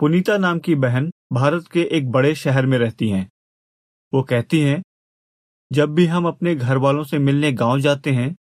पुनीता 0.00 0.36
नाम 0.38 0.58
की 0.58 0.74
बहन 0.74 1.10
भारत 1.32 1.68
के 1.72 1.82
एक 1.82 2.10
बड़े 2.10 2.34
शहर 2.34 2.66
में 2.66 2.78
रहती 2.78 3.10
हैं। 3.10 3.30
वो 4.14 4.22
कहती 4.22 4.60
हैं, 4.60 4.82
जब 5.72 5.94
भी 5.94 6.06
हम 6.06 6.28
अपने 6.28 6.54
घर 6.54 6.76
वालों 6.76 7.04
से 7.04 7.18
मिलने 7.18 7.52
गाँव 7.52 7.80
जाते 7.80 8.10
हैं 8.10 8.36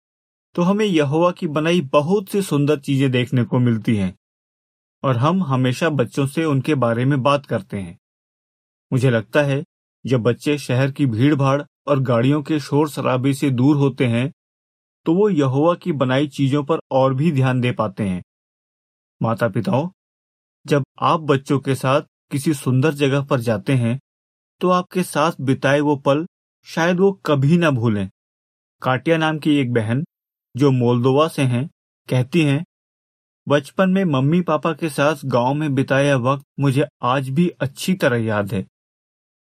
तो 0.57 0.63
हमें 0.63 0.85
यहोवा 0.85 1.31
की 1.31 1.47
बनाई 1.49 1.81
बहुत 1.93 2.29
सी 2.29 2.43
सुंदर 2.43 2.79
चीज़ें 2.79 3.11
देखने 3.11 3.45
को 3.45 3.59
मिलती 3.59 3.97
हैं, 3.97 4.15
और 5.03 5.17
हम 5.17 5.43
हमेशा 5.45 5.89
बच्चों 5.91 6.27
से 6.27 6.45
उनके 6.45 6.75
बारे 6.77 7.05
में 7.05 7.23
बात 7.23 7.47
करते 7.47 7.79
हैं। 7.79 7.99
मुझे 8.93 9.11
लगता 9.11 9.43
है, 9.43 9.63
जब 10.05 10.23
बच्चे 10.23 10.59
शहर 10.59 10.91
की 10.91 11.07
भीड़ 11.07 11.35
भाड़ 11.35 11.63
और 11.87 12.01
गाड़ियों 12.03 12.43
के 12.43 12.59
शोर 12.61 12.89
शराबे 12.91 13.33
से 13.35 13.51
दूर 13.53 13.77
होते 13.77 14.07
हैं 14.07 14.31
तो 15.07 15.15
वो 15.15 15.29
यहोवा 15.29 15.75
की 15.75 15.93
बनाई 15.95 16.27
चीज़ों 16.29 16.63
पर 16.65 16.79
और 16.93 17.15
भी 17.15 17.31
ध्यान 17.33 17.61
दे 17.61 17.71
पाते 17.73 18.05
हैं। 18.05 18.23
माता 19.21 19.49
पिताओं 19.49 19.89
जब 20.67 20.85
आप 21.03 21.21
बच्चों 21.21 21.59
के 21.59 21.75
साथ 21.75 22.03
किसी 22.31 22.55
सुंदर 22.55 22.95
जगह 22.95 23.23
पर 23.23 23.41
जाते 23.41 23.75
हैं 23.75 23.99
तो 24.61 24.71
आपके 24.71 25.03
साथ 25.03 25.41
बिताए 25.41 25.81
वो 25.81 25.97
पल 25.99 26.25
शायद 26.67 27.01
वो 27.01 27.13
कभी 27.27 27.57
ना 27.59 27.71
भूलें। 27.71 28.09
काटिया 28.83 29.17
नाम 29.17 29.39
की 29.39 29.57
एक 29.57 29.73
बहन 29.73 30.05
जो 30.55 30.71
मोल्दोवा 30.71 31.29
से 31.29 31.43
हैं, 31.43 31.69
कहती 32.09 32.43
हैं, 32.43 32.65
बचपन 33.49 33.91
में 33.91 34.05
मम्मी 34.05 34.41
पापा 34.41 34.73
के 34.73 34.89
साथ 34.89 35.25
गाँव 35.25 35.55
में 35.55 35.75
बिताया 35.75 36.17
वक्त 36.17 36.45
मुझे 36.61 36.85
आज 37.03 37.29
भी 37.29 37.49
अच्छी 37.61 37.95
तरह 37.95 38.17
याद 38.17 38.53
है। 38.53 38.67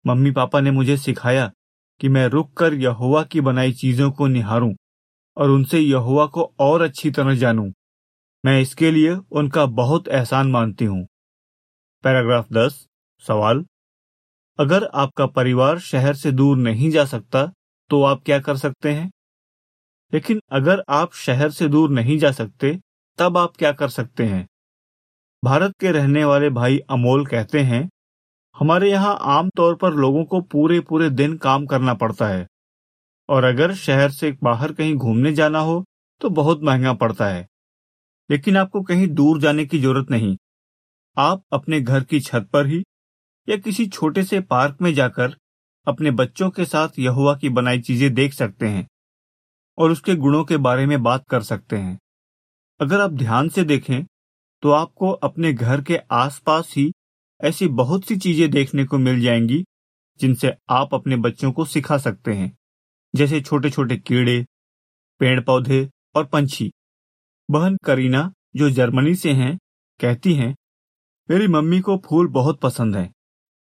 मम्मी 0.05 0.31
पापा 0.31 0.59
ने 0.59 0.71
मुझे 0.71 0.97
सिखाया 0.97 1.51
कि 2.01 2.09
मैं 2.09 2.27
रुक 2.27 2.53
कर 2.57 2.73
यहुआ 2.73 3.23
की 3.23 3.41
बनाई 3.41 3.71
चीज़ों 3.71 4.11
को 4.11 4.27
निहारूं 4.27 4.73
और 5.37 5.49
उनसे 5.49 5.79
यहुआ 5.79 6.25
को 6.25 6.53
और 6.59 6.81
अच्छी 6.81 7.11
तरह 7.11 7.35
जानूं। 7.35 7.71
मैं 8.43 8.59
इसके 8.61 8.91
लिए 8.91 9.15
उनका 9.31 9.65
बहुत 9.65 10.07
एहसान 10.07 10.51
मानती 10.51 10.85
हूँ। 10.85 11.05
पैराग्राफ 12.03 12.47
दस, 12.53 12.85
सवाल, 13.23 13.65
अगर 14.59 14.85
आपका 14.93 15.25
परिवार 15.25 15.79
शहर 15.79 16.15
से 16.15 16.31
दूर 16.31 16.57
नहीं 16.57 16.89
जा 16.91 17.05
सकता 17.05 17.45
तो 17.89 18.03
आप 18.03 18.23
क्या 18.25 18.39
कर 18.39 18.57
सकते 18.57 18.93
हैं? 18.93 19.11
लेकिन 20.13 20.41
अगर 20.51 20.83
आप 20.89 21.13
शहर 21.13 21.51
से 21.51 21.67
दूर 21.67 21.89
नहीं 21.89 22.17
जा 22.17 22.31
सकते, 22.31 22.79
तब 23.19 23.37
आप 23.37 23.55
क्या 23.57 23.71
कर 23.71 23.89
सकते 23.89 24.25
हैं? 24.25 24.47
भारत 25.43 25.73
के 25.79 25.91
रहने 25.91 26.23
वाले 26.25 26.49
भाई 26.49 26.77
अमोल 26.89 27.25
कहते 27.25 27.59
हैं, 27.59 27.89
हमारे 28.55 28.91
यहाँ 28.91 29.17
आमतौर 29.21 29.75
पर 29.75 29.93
लोगों 29.93 30.23
को 30.25 30.41
पूरे 30.41 30.79
पूरे 30.79 31.09
दिन 31.09 31.37
काम 31.37 31.65
करना 31.65 31.93
पड़ता 31.93 32.27
है। 32.27 32.47
और 33.29 33.43
अगर 33.43 33.73
शहर 33.73 34.11
से 34.11 34.31
बाहर 34.43 34.73
कहीं 34.73 34.95
घूमने 34.95 35.33
जाना 35.33 35.59
हो 35.59 35.83
तो 36.21 36.29
बहुत 36.29 36.63
महँगा 36.63 36.93
पड़ता 36.93 37.27
है। 37.27 37.47
लेकिन 38.29 38.57
आपको 38.57 38.81
कहीं 38.81 39.07
दूर 39.07 39.39
जाने 39.39 39.65
की 39.65 39.79
ज़रूरत 39.79 40.11
नहीं। 40.11 40.35
आप 41.17 41.43
अपने 41.53 41.81
घर 41.81 42.03
की 42.03 42.19
छत 42.19 42.49
पर 42.53 42.67
ही 42.67 42.83
या 43.47 43.57
किसी 43.57 43.85
छोटे 43.87 44.23
से 44.23 44.39
पार्क 44.41 44.77
में 44.81 44.93
जाकर 44.93 45.35
अपने 45.87 46.11
बच्चों 46.11 46.49
के 46.49 46.65
साथ 46.65 46.99
यहुआ 46.99 47.35
की 47.35 47.49
बनाई 47.49 47.79
चीज़ें 47.81 48.13
देख 48.13 48.33
सकते 48.33 48.67
हैं। 48.67 48.87
और 49.81 49.91
उसके 49.91 50.15
गुणों 50.15 50.43
के 50.45 50.57
बारे 50.57 50.85
में 50.85 51.01
बात 51.03 51.23
कर 51.29 51.41
सकते 51.41 51.75
हैं। 51.75 51.97
अगर 52.79 53.01
आप 53.01 53.11
ध्यान 53.11 53.49
से 53.49 53.63
देखें 53.63 54.03
तो 54.63 54.71
आपको 54.71 55.09
अपने 55.19 55.51
घर 55.53 55.81
के 55.81 55.97
आसपास 56.11 56.73
ही 56.77 56.91
ऐसी 57.41 57.67
बहुत 57.67 58.05
सी 58.05 58.17
चीज़ें 58.17 58.49
देखने 58.51 58.83
को 58.85 58.97
मिल 58.97 59.21
जाएँगी, 59.21 59.63
जिनसे 60.19 60.51
आप 60.69 60.93
अपने 60.93 61.15
बच्चों 61.15 61.51
को 61.51 61.65
सिखा 61.65 61.97
सकते 61.97 62.33
हैं। 62.33 62.51
जैसे 63.13 63.41
छोटे 63.41 63.69
छोटे 63.69 63.97
कीड़े 63.97 64.45
पेड़ 65.21 65.39
पौधे 65.39 65.89
और 66.15 66.25
पंछी। 66.25 66.71
बहन 67.49 67.77
करीना, 67.85 68.31
जो 68.55 68.69
जर्मनी 68.69 69.15
से 69.15 69.31
हैं, 69.31 69.57
कहती 69.99 70.33
हैं, 70.33 70.55
मेरी 71.29 71.47
मम्मी 71.47 71.79
को 71.79 71.97
फूल 71.97 72.27
बहुत 72.27 72.59
पसंद 72.59 72.95
है। 72.95 73.11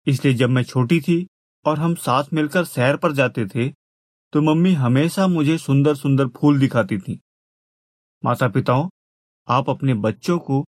इसलिए 0.07 0.33
जब 0.33 0.49
मैं 0.49 0.63
छोटी 0.63 0.99
थी 1.01 1.25
और 1.65 1.79
हम 1.79 1.95
साथ 1.95 2.33
मिलकर 2.33 2.65
सैर 2.65 2.97
पर 2.97 3.11
जाते 3.11 3.45
थे 3.45 3.71
तो 4.33 4.41
मम्मी 4.41 4.73
हमेशा 4.73 5.27
मुझे 5.27 5.57
सुंदर 5.57 5.95
सुंदर 5.95 6.27
फूल 6.27 6.59
दिखाती 6.59 6.97
थी। 6.97 7.19
माता 8.25 8.47
पिताओं 8.47 8.89
आप 9.47 9.69
अपने 9.69 9.93
बच्चों 9.93 10.39
को 10.39 10.65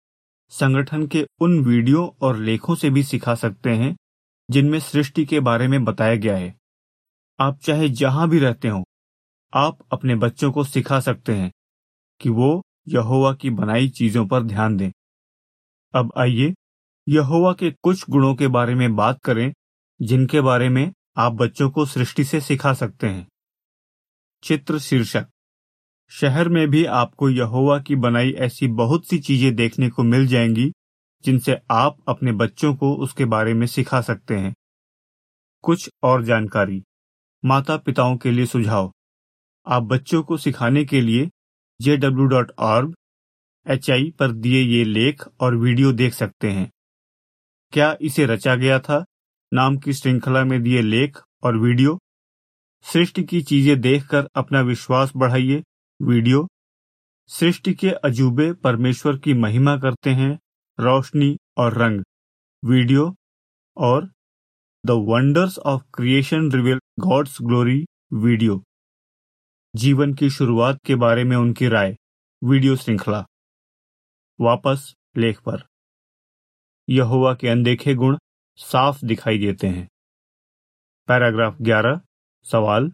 संगठन 0.50 1.08
के 1.08 1.25
उन 1.41 1.60
वीडियो 1.65 2.17
और 2.22 2.38
लेखों 2.38 2.75
से 2.75 2.89
भी 2.89 3.03
सिखा 3.03 3.36
सकते 3.36 3.70
हैं, 3.70 3.96
जिनमें 4.50 4.79
सृष्टि 4.79 5.25
के 5.25 5.39
बारे 5.39 5.67
में 5.67 5.84
बताया 5.86 6.15
गया 6.15 6.38
है। 6.38 6.55
आप 7.39 7.60
चाहे 7.60 7.89
जहाँ 7.89 8.29
भी 8.29 8.39
रहते 8.39 8.67
हो, 8.67 8.84
आप 9.53 9.79
अपने 9.91 10.15
बच्चों 10.15 10.51
को 10.51 10.63
सिखा 10.63 11.00
सकते 11.00 11.36
हैं 11.36 11.51
कि 12.22 12.29
वो 12.29 12.63
यहोवा 12.88 13.34
की 13.34 13.50
बनाई 13.50 13.89
चीज़ों 13.89 14.27
पर 14.27 14.43
ध्यान 14.43 14.77
दें। 14.77 14.91
अब 15.93 16.13
आइए, 16.17 16.53
यहोवा 17.08 17.53
के 17.53 17.72
कुछ 17.72 18.10
गुणों 18.10 18.36
के 18.36 18.48
बारे 18.48 18.75
में 18.75 18.96
बात 18.96 19.22
करें, 19.22 19.53
जिनके 20.01 20.41
बारे 20.41 20.70
में 20.70 20.93
आप 21.17 21.34
बच्चों 21.34 21.70
को 21.70 21.86
सृष्टि 21.86 22.24
से 22.24 22.41
सिखा 22.41 22.74
सकते 22.74 23.08
हैं। 23.08 23.27
चित्र 24.43 24.79
शीर्षक। 24.79 25.27
शहर 26.09 26.50
में 26.50 26.69
भी 26.69 26.85
आपको 26.85 27.29
यहोवा 27.29 27.79
की 27.79 27.95
बनाई 27.95 28.31
ऐसी 28.31 28.67
बहुत 28.67 29.07
सी 29.07 29.19
चीज़ें 29.19 29.55
देखने 29.55 29.89
को 29.89 30.03
मिल 30.03 30.27
जाएँगी, 30.27 30.73
जिनसे 31.23 31.57
आप 31.71 31.97
अपने 32.07 32.31
बच्चों 32.31 32.75
को 32.75 32.95
उसके 32.95 33.25
बारे 33.25 33.53
में 33.53 33.67
सिखा 33.67 34.01
सकते 34.01 34.35
हैं। 34.35 34.53
कुछ 35.62 35.89
और 36.03 36.23
जानकारी। 36.23 36.83
माता 37.45 37.77
पिताओं 37.77 38.17
के 38.17 38.31
लिए 38.31 38.45
सुझाव। 38.45 38.93
आप 39.67 39.83
बच्चों 39.83 40.23
को 40.23 40.38
सिखाने 40.38 40.85
के 40.85 41.01
लिए 41.01 41.29
J 41.81 41.97
W 41.97 42.25
dot 42.25 42.51
org 42.59 42.95
H 43.69 43.91
I 43.91 44.12
पर 44.19 44.31
दिए 44.31 44.62
ये 44.62 44.83
लेख 44.83 45.23
और 45.39 45.55
वीडियो 45.55 45.91
देख 45.91 46.13
सकते 46.13 46.51
हैं। 46.51 46.71
क्या 47.73 47.97
इसे 48.01 48.25
रचा 48.25 48.55
गया 48.55 48.79
था? 48.79 49.05
नाम 49.53 49.77
की 49.77 49.93
श्रृंखला 49.93 50.45
में 50.45 50.63
दिए 50.63 50.81
लेख 50.81 51.17
और 51.43 51.57
वीडियो? 51.57 52.00
सृष्टि 52.83 53.23
की 53.23 53.41
चीज़ें 53.41 53.81
देखकर 53.81 54.29
अपना 54.35 54.61
विश्वास 54.61 55.11
बढ़ाइए। 55.15 55.63
वीडियो। 56.01 56.47
सृष्टि 57.27 57.73
के 57.73 57.89
अजूबे 57.89 58.53
परमेश्वर 58.53 59.17
की 59.17 59.33
महिमा 59.33 59.77
करते 59.77 60.09
हैं, 60.09 60.39
रोशनी 60.79 61.37
और 61.57 61.73
रंग। 61.73 62.03
वीडियो। 62.65 63.15
और 63.77 64.05
the 64.85 64.91
wonders 64.91 65.59
of 65.59 65.81
creation 65.93 66.51
reveal 66.51 66.79
God's 66.99 67.37
glory 67.41 67.85
video. 68.13 68.63
जीवन 69.75 70.13
की 70.13 70.29
शुरुआत 70.29 70.77
के 70.85 70.95
बारे 70.95 71.23
में 71.23 71.37
उनकी 71.37 71.67
राय। 71.67 71.97
वीडियो 72.43 72.75
श्रृंखला। 72.75 73.25
वापस 74.41 74.95
लेख 75.17 75.39
पर। 75.39 75.67
यहोवा 76.89 77.33
के 77.33 77.47
अनदेखे 77.47 77.93
गुण 77.93 78.17
साफ़ 78.55 79.05
दिखाई 79.05 79.37
देते 79.37 79.67
हैं। 79.67 79.89
पैराग्राफ 81.07 81.57
11 81.61 82.01
सवाल 82.47 82.91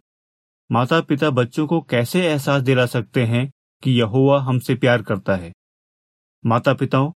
माता 0.70 1.00
पिता 1.02 1.30
बच्चों 1.30 1.68
को 1.68 1.82
कैसे 1.82 2.22
एहसास 2.28 2.62
दिला 2.62 2.86
सकते 2.86 3.24
हैं 3.26 3.50
कि 3.84 3.92
यहोवा 3.92 4.40
हमसे 4.42 4.76
प्यार 4.76 5.02
करता 5.02 5.36
है? 5.36 5.52
माता 6.46 6.74
पिताओं 6.74 7.12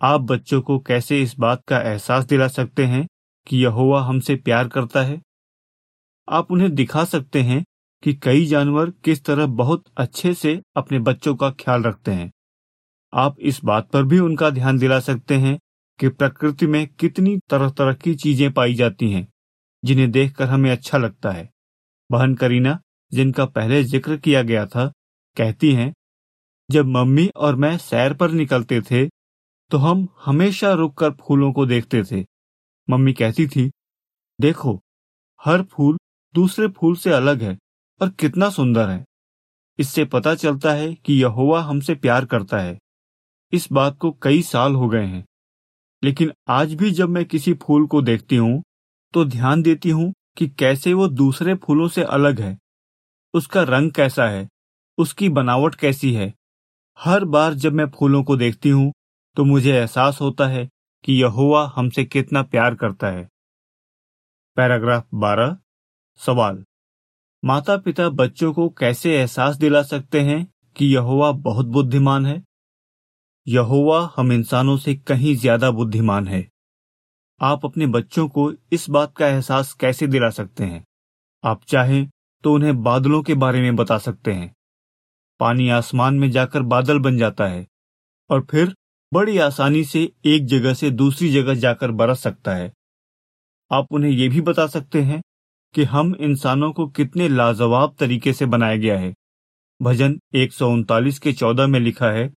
आप 0.00 0.20
बच्चों 0.20 0.60
को 0.62 0.78
कैसे 0.78 1.22
इस 1.22 1.34
बात 1.38 1.62
का 1.68 1.80
एहसास 1.80 2.24
दिला 2.24 2.48
सकते 2.48 2.84
हैं 2.84 3.06
कि 3.46 3.64
यहोवा 3.64 4.02
हमसे 4.02 4.36
प्यार 4.36 4.68
करता 4.68 5.02
है? 5.02 5.20
आप 6.28 6.50
उन्हें 6.50 6.74
दिखा 6.74 7.04
सकते 7.04 7.42
हैं 7.42 7.64
कि 8.02 8.14
कई 8.14 8.46
जानवर 8.46 8.90
किस 8.90 9.24
तरह 9.24 9.46
बहुत 9.46 9.84
अच्छे 9.96 10.34
से 10.34 10.60
अपने 10.76 10.98
बच्चों 10.98 11.34
का 11.34 11.50
ख्याल 11.50 11.82
रखते 11.82 12.10
हैं। 12.10 12.30
आप 13.12 13.36
इस 13.40 13.60
बात 13.64 13.90
पर 13.90 14.02
भी 14.02 14.18
उनका 14.18 14.50
ध्यान 14.50 14.78
दिला 14.78 15.00
सकते 15.00 15.34
हैं 15.34 15.58
कि 15.98 16.08
प्रकृति 16.08 16.66
में 16.66 16.86
कितनी 16.88 17.36
तरह 17.50 17.70
तरह 17.70 17.94
की 17.94 18.14
चीज़ें 18.14 18.52
पाई 18.52 18.74
जाती 18.74 19.10
हैं, 19.12 19.26
जिन्हें 19.84 20.10
देखकर 20.10 20.48
हमें 20.48 20.70
अच्छा 20.70 20.98
लगता 20.98 21.30
है। 21.30 21.48
बहन 22.10 22.34
करीना, 22.34 22.78
जिनका 23.12 23.44
पहले 23.46 23.82
ज़िक्र 23.84 24.16
किया 24.16 24.42
गया 24.42 24.64
था, 24.66 24.86
कहती 25.36 25.72
हैं, 25.72 25.92
जब 26.68 26.86
मम्मी 26.86 27.28
और 27.36 27.56
मैं 27.56 27.76
सैर 27.78 28.14
पर 28.14 28.30
निकलते 28.32 28.80
थे 28.80 29.06
तो 29.70 29.78
हम 29.78 30.06
हमेशा 30.24 30.72
रुककर 30.72 31.10
फूलों 31.20 31.52
को 31.52 31.64
देखते 31.66 32.02
थे। 32.02 32.24
मम्मी 32.88 33.12
कहती 33.12 33.46
थी, 33.46 33.70
देखो, 34.38 34.78
हर 35.40 35.62
फूल 35.62 35.96
दूसरे 36.34 36.68
फूल 36.68 36.94
से 36.96 37.12
अलग 37.12 37.42
है 37.42 37.56
और 38.00 38.10
कितना 38.10 38.48
सुंदर 38.50 38.88
है। 38.88 39.04
इससे 39.78 40.04
पता 40.04 40.34
चलता 40.34 40.72
है 40.72 40.92
कि 40.96 41.14
यहोवा 41.14 41.60
हमसे 41.62 41.94
प्यार 41.94 42.24
करता 42.24 42.58
है। 42.58 42.78
इस 43.52 43.68
बात 43.72 43.98
को 43.98 44.10
कई 44.22 44.42
साल 44.42 44.74
हो 44.74 44.88
गए 44.88 45.04
हैं। 45.04 45.24
लेकिन 46.02 46.32
आज 46.48 46.74
भी 46.74 46.90
जब 46.90 47.08
मैं 47.08 47.24
किसी 47.24 47.54
फूल 47.56 47.86
को 47.86 48.02
देखती 48.02 48.36
हूँ 48.36 48.62
तो 49.14 49.24
ध्यान 49.26 49.62
देती 49.62 49.90
हूँ 49.90 50.12
कि 50.38 50.48
कैसे 50.48 50.92
वो 50.92 51.08
दूसरे 51.08 51.54
फूलों 51.54 51.88
से 51.88 52.02
अलग 52.02 52.40
है। 52.40 52.58
उसका 53.34 53.62
रंग 53.62 53.92
कैसा 53.92 54.28
है? 54.28 54.48
उसकी 54.98 55.28
बनावट 55.28 55.74
कैसी 55.74 56.12
है? 56.14 56.34
हर 56.98 57.24
बार 57.24 57.54
जब 57.54 57.72
मैं 57.72 57.86
फूलों 57.90 58.22
को 58.24 58.36
देखती 58.36 58.68
हूँ 58.68 58.92
तो 59.36 59.44
मुझे 59.44 59.72
एहसास 59.72 60.20
होता 60.20 60.46
है 60.46 60.68
कि 61.04 61.12
यहोवा 61.12 61.72
हमसे 61.76 62.04
कितना 62.04 62.42
प्यार 62.42 62.74
करता 62.74 63.06
है। 63.06 63.28
पैराग्राफ 64.56 65.06
12 65.14 65.56
सवाल। 66.20 66.64
माता 67.44 67.76
पिता 67.76 68.08
बच्चों 68.08 68.52
को 68.52 68.68
कैसे 68.68 69.16
एहसास 69.16 69.56
दिला 69.56 69.82
सकते 69.82 70.20
हैं 70.20 70.46
कि 70.76 70.86
यहोवा 70.86 71.32
बहुत 71.32 71.66
बुद्धिमान 71.66 72.26
है? 72.26 72.42
यहोवा 73.46 74.12
हम 74.16 74.32
इंसानों 74.32 74.76
से 74.76 74.94
कहीं 74.94 75.36
ज़्यादा 75.36 75.70
बुद्धिमान 75.70 76.28
है। 76.28 76.48
आप 77.40 77.64
अपने 77.64 77.86
बच्चों 77.86 78.28
को 78.28 78.52
इस 78.72 78.88
बात 78.90 79.14
का 79.16 79.26
एहसास 79.28 79.72
कैसे 79.72 80.06
दिला 80.06 80.28
सकते 80.30 80.64
हैं? 80.64 80.84
आप 81.44 81.60
चाहें 81.64 82.08
तो 82.44 82.54
उन्हें 82.54 82.82
बादलों 82.82 83.22
के 83.22 83.34
बारे 83.34 83.60
में 83.60 83.76
बता 83.76 83.98
सकते 83.98 84.32
हैं। 84.32 84.52
पानी 85.40 85.68
आसमान 85.68 86.14
में 86.14 86.30
जाकर 86.30 86.62
बादल 86.62 86.98
बन 86.98 87.18
जाता 87.18 87.46
है 87.46 87.66
और 88.30 88.46
फिर 88.50 88.74
बड़ी 89.12 89.38
आसानी 89.38 89.84
से 89.84 90.02
एक 90.26 90.46
जगह 90.46 90.74
से 90.74 90.90
दूसरी 90.90 91.30
जगह 91.32 91.54
जाकर 91.54 91.90
बरस 91.90 92.20
सकता 92.20 92.54
है। 92.54 92.72
आप 93.70 93.86
उन्हें 93.90 94.10
यह 94.10 94.30
भी 94.30 94.40
बता 94.40 94.66
सकते 94.66 95.02
हैं 95.02 95.20
कि 95.74 95.84
हम 95.84 96.14
इंसानों 96.14 96.72
को 96.72 96.86
कितने 96.88 97.28
लाजवाब 97.28 97.94
तरीके 97.98 98.32
से 98.32 98.46
बनाया 98.46 98.76
गया 98.76 98.98
है। 98.98 99.14
भजन 99.80 100.18
एक 100.34 100.52
सौ 100.52 100.70
उनतालीस 100.70 101.18
के 101.18 101.32
चौदह 101.32 101.66
में 101.66 101.78
लिखा 101.80 102.10
है, 102.10 102.30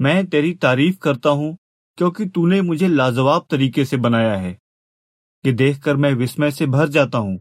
मैं 0.00 0.26
तेरी 0.26 0.54
तारीफ़ 0.54 0.98
करता 0.98 1.30
हूँ 1.30 1.56
क्योंकि 2.00 2.26
तूने 2.26 2.62
मुझे 2.62 2.88
लाजवाब 2.88 3.46
तरीके 3.50 3.84
से 3.84 3.96
बनाया 3.96 4.36
है 4.36 4.58
ये 5.46 5.52
देखकर 5.52 5.96
मैं 5.96 6.12
विस्मय 6.12 6.50
से 6.50 6.66
भर 6.66 6.88
जाता 6.88 7.18
हूँ। 7.18 7.40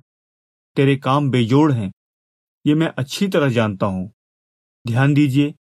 तेरे 0.76 0.96
काम 0.96 1.30
बेजोड़ 1.30 1.72
हैं। 1.72 1.92
ये 2.68 2.76
मैं 2.76 2.88
अच्छी 2.88 3.28
तरह 3.28 3.50
जानता 3.50 3.86
हूँ। 3.86 4.12
ध्यान 4.88 5.14
दीजिए 5.14 5.54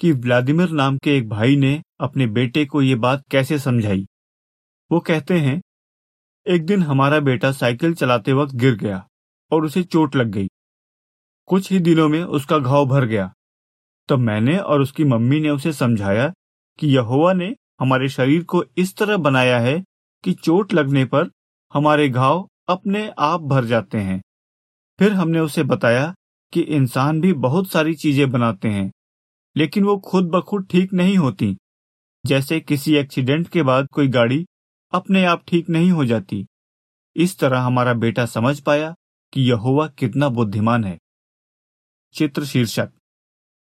कि 0.00 0.12
व्लादिमिर 0.12 0.70
नाम 0.70 0.98
के 0.98 1.16
एक 1.16 1.28
भाई 1.28 1.56
ने 1.56 1.82
अपने 2.00 2.26
बेटे 2.26 2.64
को 2.64 2.82
ये 2.82 2.94
बात 2.94 3.24
कैसे 3.30 3.58
समझाई। 3.58 4.06
वो 4.92 5.00
कहते 5.00 5.38
हैं, 5.38 5.62
एक 6.48 6.66
दिन 6.66 6.82
हमारा 6.82 7.20
बेटा 7.20 7.52
साइकिल 7.52 7.94
चलाते 7.94 8.32
वक्त 8.32 8.54
गिर 8.54 8.74
गया 8.74 9.08
और 9.52 9.64
उसे 9.64 9.82
चोट 9.82 10.16
लग 10.16 10.26
गई। 10.26 10.48
कुछ 11.46 11.72
ही 11.72 11.78
दिनों 11.78 12.08
में 12.08 12.24
उसका 12.24 12.58
घाव 12.58 12.86
भर 12.86 13.04
गया। 13.04 13.34
तब 14.08 14.18
मैंने 14.18 14.58
और 14.58 14.80
उसकी 14.80 15.04
मम्मी 15.04 15.40
ने 15.40 15.50
उसे 15.50 15.72
समझाया 15.72 16.32
कि 16.78 16.86
यहोवा 16.86 17.32
ने 17.32 17.54
हमारे 17.80 18.08
शरीर 18.08 18.44
को 18.44 18.64
इस 18.78 18.96
तरह 18.96 19.16
बनाया 19.16 19.58
है 19.58 19.82
कि 20.24 20.32
चोट 20.34 20.72
लगने 20.72 21.04
पर 21.04 21.30
हमारे 21.72 22.08
घाव 22.08 22.48
अपने 22.68 23.08
आप 23.18 23.40
भर 23.40 23.64
जाते 23.64 23.98
हैं। 23.98 24.20
फिर 24.98 25.12
हमने 25.12 25.40
उसे 25.40 25.62
बताया 25.62 26.14
कि 26.52 26.60
इंसान 26.60 27.20
भी 27.20 27.32
बहुत 27.32 27.70
सारी 27.70 27.94
चीज़ें 27.94 28.30
बनाते 28.30 28.68
हैं, 28.68 28.90
लेकिन 29.56 29.84
वो 29.84 29.96
खुद 30.00 30.30
ब 30.30 30.40
खुद 30.40 30.66
ठीक 30.70 30.92
नहीं 30.92 31.16
होती। 31.18 31.56
जैसे 32.24 32.60
किसी 32.60 32.94
एक्सीडेंट 32.94 33.48
के 33.48 33.62
बाद 33.62 33.88
कोई 33.92 34.08
गाड़ी 34.08 34.44
अपने 34.92 35.24
आप 35.24 35.44
ठीक 35.48 35.68
नहीं 35.68 35.90
हो 35.90 36.04
जाती। 36.04 36.44
इस 37.16 37.38
तरह 37.38 37.60
हमारा 37.60 37.92
बेटा 37.94 38.26
समझ 38.26 38.58
पाया 38.60 38.94
कि 39.32 39.40
यहोवा 39.42 39.86
कितना 39.88 40.28
बुद्धिमान 40.28 40.84
है। 40.84 40.98
चित्र 42.14 42.44
शीर्षक। 42.44 42.90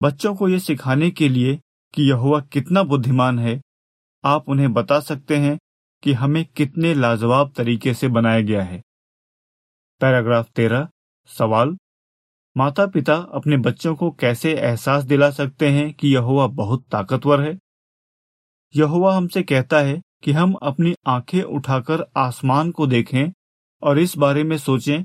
बच्चों 0.01 0.35
को 0.35 0.49
यह 0.49 0.59
सिखाने 0.59 1.11
के 1.11 1.29
लिए 1.29 1.59
कि 1.95 2.09
यहोवा 2.11 2.41
कितना 2.53 2.83
बुद्धिमान 2.83 3.39
है 3.39 3.61
आप 4.29 4.49
उन्हें 4.49 4.73
बता 4.73 5.01
सकते 5.01 5.37
हैं 5.37 5.59
कि 6.03 6.13
हमें 6.13 6.45
कितने 6.45 6.95
लाजवाब 6.95 7.53
तरीके 7.57 7.95
से 7.95 8.09
बनाया 8.09 8.41
गया 8.41 8.63
है। 8.63 8.83
पैराग्राफ 10.01 10.51
तेरह, 10.51 10.89
सवाल 11.27 11.77
माता 12.57 12.87
पिता 12.87 13.15
अपने 13.15 13.57
बच्चों 13.57 13.95
को 13.95 14.11
कैसे 14.11 14.55
एहसास 14.55 15.05
दिला 15.05 15.31
सकते 15.31 15.69
हैं 15.69 15.95
कि 15.95 16.09
यहोवा 16.09 16.47
बहुत 16.47 16.85
ताकतवर 16.93 17.41
है? 17.41 17.59
यहोवा 18.77 19.17
हमसे 19.17 19.43
कहता 19.43 19.79
है 19.81 20.03
कि 20.23 20.33
हम 20.33 20.53
अपनी 20.53 20.95
आँखें 21.07 21.43
उठाकर 21.43 22.07
आसमान 22.17 22.71
को 22.71 22.87
देखें 22.87 23.33
और 23.83 23.99
इस 23.99 24.17
बारे 24.17 24.45
में 24.45 24.59
सोचें 24.59 25.05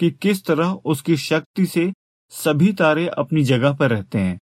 कि 0.00 0.10
किस 0.10 0.44
तरह 0.44 0.70
उसकी 0.70 1.16
शक्ति 1.16 1.66
से 1.66 1.92
सभी 2.30 2.72
तारे 2.72 3.08
अपनी 3.08 3.44
जगह 3.44 3.72
पर 3.72 3.90
रहते 3.90 4.18
हैं। 4.18 4.38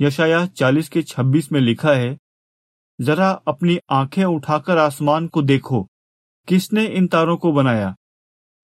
यशाया 0.00 0.46
चालीस 0.46 0.88
के 0.88 1.02
छब्बीस 1.02 1.52
में 1.52 1.60
लिखा 1.60 1.92
है 1.92 2.18
जरा 3.00 3.30
अपनी 3.30 3.78
आँखें 3.90 4.24
उठाकर 4.24 4.78
आसमान 4.78 5.26
को 5.26 5.42
देखो। 5.42 5.88
किसने 6.48 6.86
इन 6.86 7.06
तारों 7.06 7.36
को 7.36 7.52
बनाया? 7.52 7.96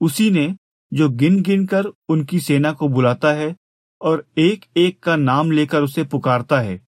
उसी 0.00 0.30
ने 0.30 0.56
जो 0.92 1.08
गिन 1.08 1.42
गिन 1.42 1.66
कर 1.66 1.84
उनकी 2.08 2.40
सेना 2.40 2.72
को 2.72 2.88
बुलाता 2.88 3.32
है 3.32 3.56
और 4.00 4.26
एक 4.38 4.64
एक 4.76 5.02
का 5.02 5.16
नाम 5.16 5.50
लेकर 5.50 5.82
उसे 5.82 6.04
पुकारता 6.04 6.60
है। 6.60 6.86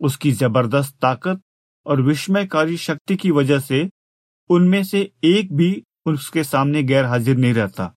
उसकी 0.00 0.32
ज़बरदस्त 0.32 0.96
ताकत 1.02 1.40
और 1.86 2.02
विस्मयकारी 2.02 2.76
शक्ति 2.76 3.16
की 3.16 3.30
वजह 3.30 3.58
से 3.58 3.90
उनमें 4.50 4.84
से 4.84 5.12
एक 5.24 5.54
भी 5.54 5.84
उसके 6.06 6.44
सामने 6.44 6.82
गैर 6.82 7.04
हाजिर 7.04 7.36
नहीं 7.36 7.54
रहता। 7.54 7.94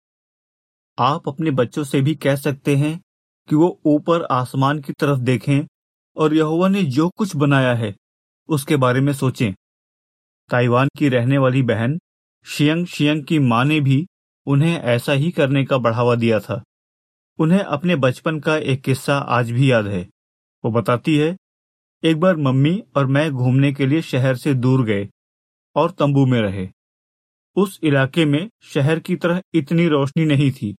आप 0.99 1.27
अपने 1.27 1.51
बच्चों 1.51 1.83
से 1.83 2.01
भी 2.01 2.15
कह 2.15 2.35
सकते 2.35 2.75
हैं 2.75 3.01
कि 3.49 3.55
वो 3.55 3.81
ऊपर 3.85 4.23
आसमान 4.23 4.81
की 4.81 4.93
तरफ़ 4.93 5.19
देखें 5.19 5.67
और 6.17 6.33
यहोवा 6.33 6.67
ने 6.67 6.83
जो 6.83 7.09
कुछ 7.09 7.35
बनाया 7.35 7.73
है 7.73 7.95
उसके 8.49 8.75
बारे 8.75 9.01
में 9.01 9.13
सोचें। 9.13 9.53
ताइवान 10.49 10.89
की 10.97 11.09
रहने 11.09 11.37
वाली 11.37 11.63
बहन, 11.63 11.97
शियंग 12.45 12.85
शियंग 12.85 13.23
की 13.23 13.39
माँ 13.39 13.63
ने 13.65 13.79
भी 13.79 14.05
उन्हें 14.47 14.77
ऐसा 14.79 15.13
ही 15.13 15.31
करने 15.31 15.63
का 15.65 15.77
बढ़ावा 15.77 16.15
दिया 16.15 16.39
था। 16.39 16.61
उन्हें 17.39 17.59
अपने 17.59 17.95
बचपन 17.95 18.39
का 18.39 18.55
एक 18.57 18.81
किस्सा 18.81 19.17
आज 19.17 19.51
भी 19.51 19.71
याद 19.71 19.87
है। 19.87 20.01
वो 20.63 20.71
बताती 20.71 21.17
है, 21.17 21.35
एक 22.03 22.19
बार 22.19 22.37
मम्मी 22.37 22.81
और 22.95 23.05
मैं 23.05 23.29
घूमने 23.31 23.71
के 23.73 23.85
लिए 23.85 24.01
शहर 24.01 24.35
से 24.35 24.53
दूर 24.53 24.83
गए 24.85 25.07
और 25.75 25.91
तंबू 25.91 26.25
में 26.25 26.39
रहे। 26.41 26.67
उस 27.57 27.79
इलाके 27.83 28.25
में 28.25 28.49
शहर 28.63 28.99
की 28.99 29.15
तरह 29.15 29.41
इतनी 29.53 29.87
रोशनी 29.87 30.25
नहीं 30.25 30.51
थी, 30.51 30.75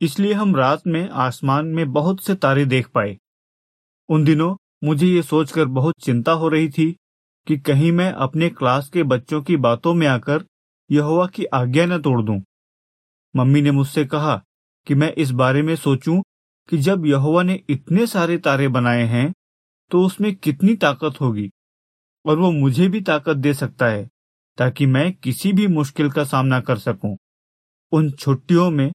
इसलिए 0.00 0.32
हम 0.32 0.54
रात 0.56 0.86
में 0.86 1.08
आसमान 1.08 1.66
में 1.66 1.92
बहुत 1.92 2.22
से 2.22 2.34
तारे 2.34 2.64
देख 2.64 2.88
पाए। 2.88 3.16
उन 4.08 4.24
दिनों 4.24 4.54
मुझे 4.82 5.06
ये 5.06 5.22
सोचकर 5.22 5.66
बहुत 5.66 5.94
चिंता 6.02 6.32
हो 6.32 6.48
रही 6.48 6.68
थी 6.68 6.90
कि 7.46 7.58
कहीं 7.58 7.90
मैं 7.92 8.10
अपने 8.12 8.48
क्लास 8.50 8.88
के 8.88 9.02
बच्चों 9.02 9.42
की 9.42 9.56
बातों 9.56 9.92
में 9.94 10.06
आकर 10.06 10.44
यहोवा 10.90 11.26
की 11.26 11.44
आज्ञा 11.44 11.86
न 11.86 12.00
तोड़ 12.02 12.20
दूँ। 12.22 12.40
मम्मी 13.34 13.62
ने 13.62 13.70
मुझसे 13.70 14.04
कहा 14.04 14.36
कि 14.86 14.94
मैं 14.94 15.12
इस 15.14 15.30
बारे 15.32 15.62
में 15.62 15.74
सोचूं 15.76 16.20
कि 16.68 16.78
जब 16.78 17.06
यहोवा 17.06 17.42
ने 17.42 17.60
इतने 17.70 18.06
सारे 18.06 18.38
तारे 18.38 18.68
बनाए 18.68 19.04
हैं 19.04 19.32
तो 19.90 20.02
उसमें 20.06 20.34
कितनी 20.34 20.74
ताकत 20.76 21.20
होगी, 21.20 21.48
और 22.24 22.38
वो 22.38 22.50
मुझे 22.50 22.88
भी 22.88 23.00
ताकत 23.00 23.36
दे 23.36 23.52
सकता 23.54 23.86
है, 23.86 24.08
ताकि 24.58 24.86
मैं 24.86 25.12
किसी 25.14 25.52
भी 25.52 25.66
मुश्किल 25.66 26.10
का 26.10 26.24
सामना 26.24 26.60
कर 26.60 26.78
सकूँ। 26.78 27.16
उन 27.92 28.10
छुट्टियों 28.10 28.70
में 28.70 28.90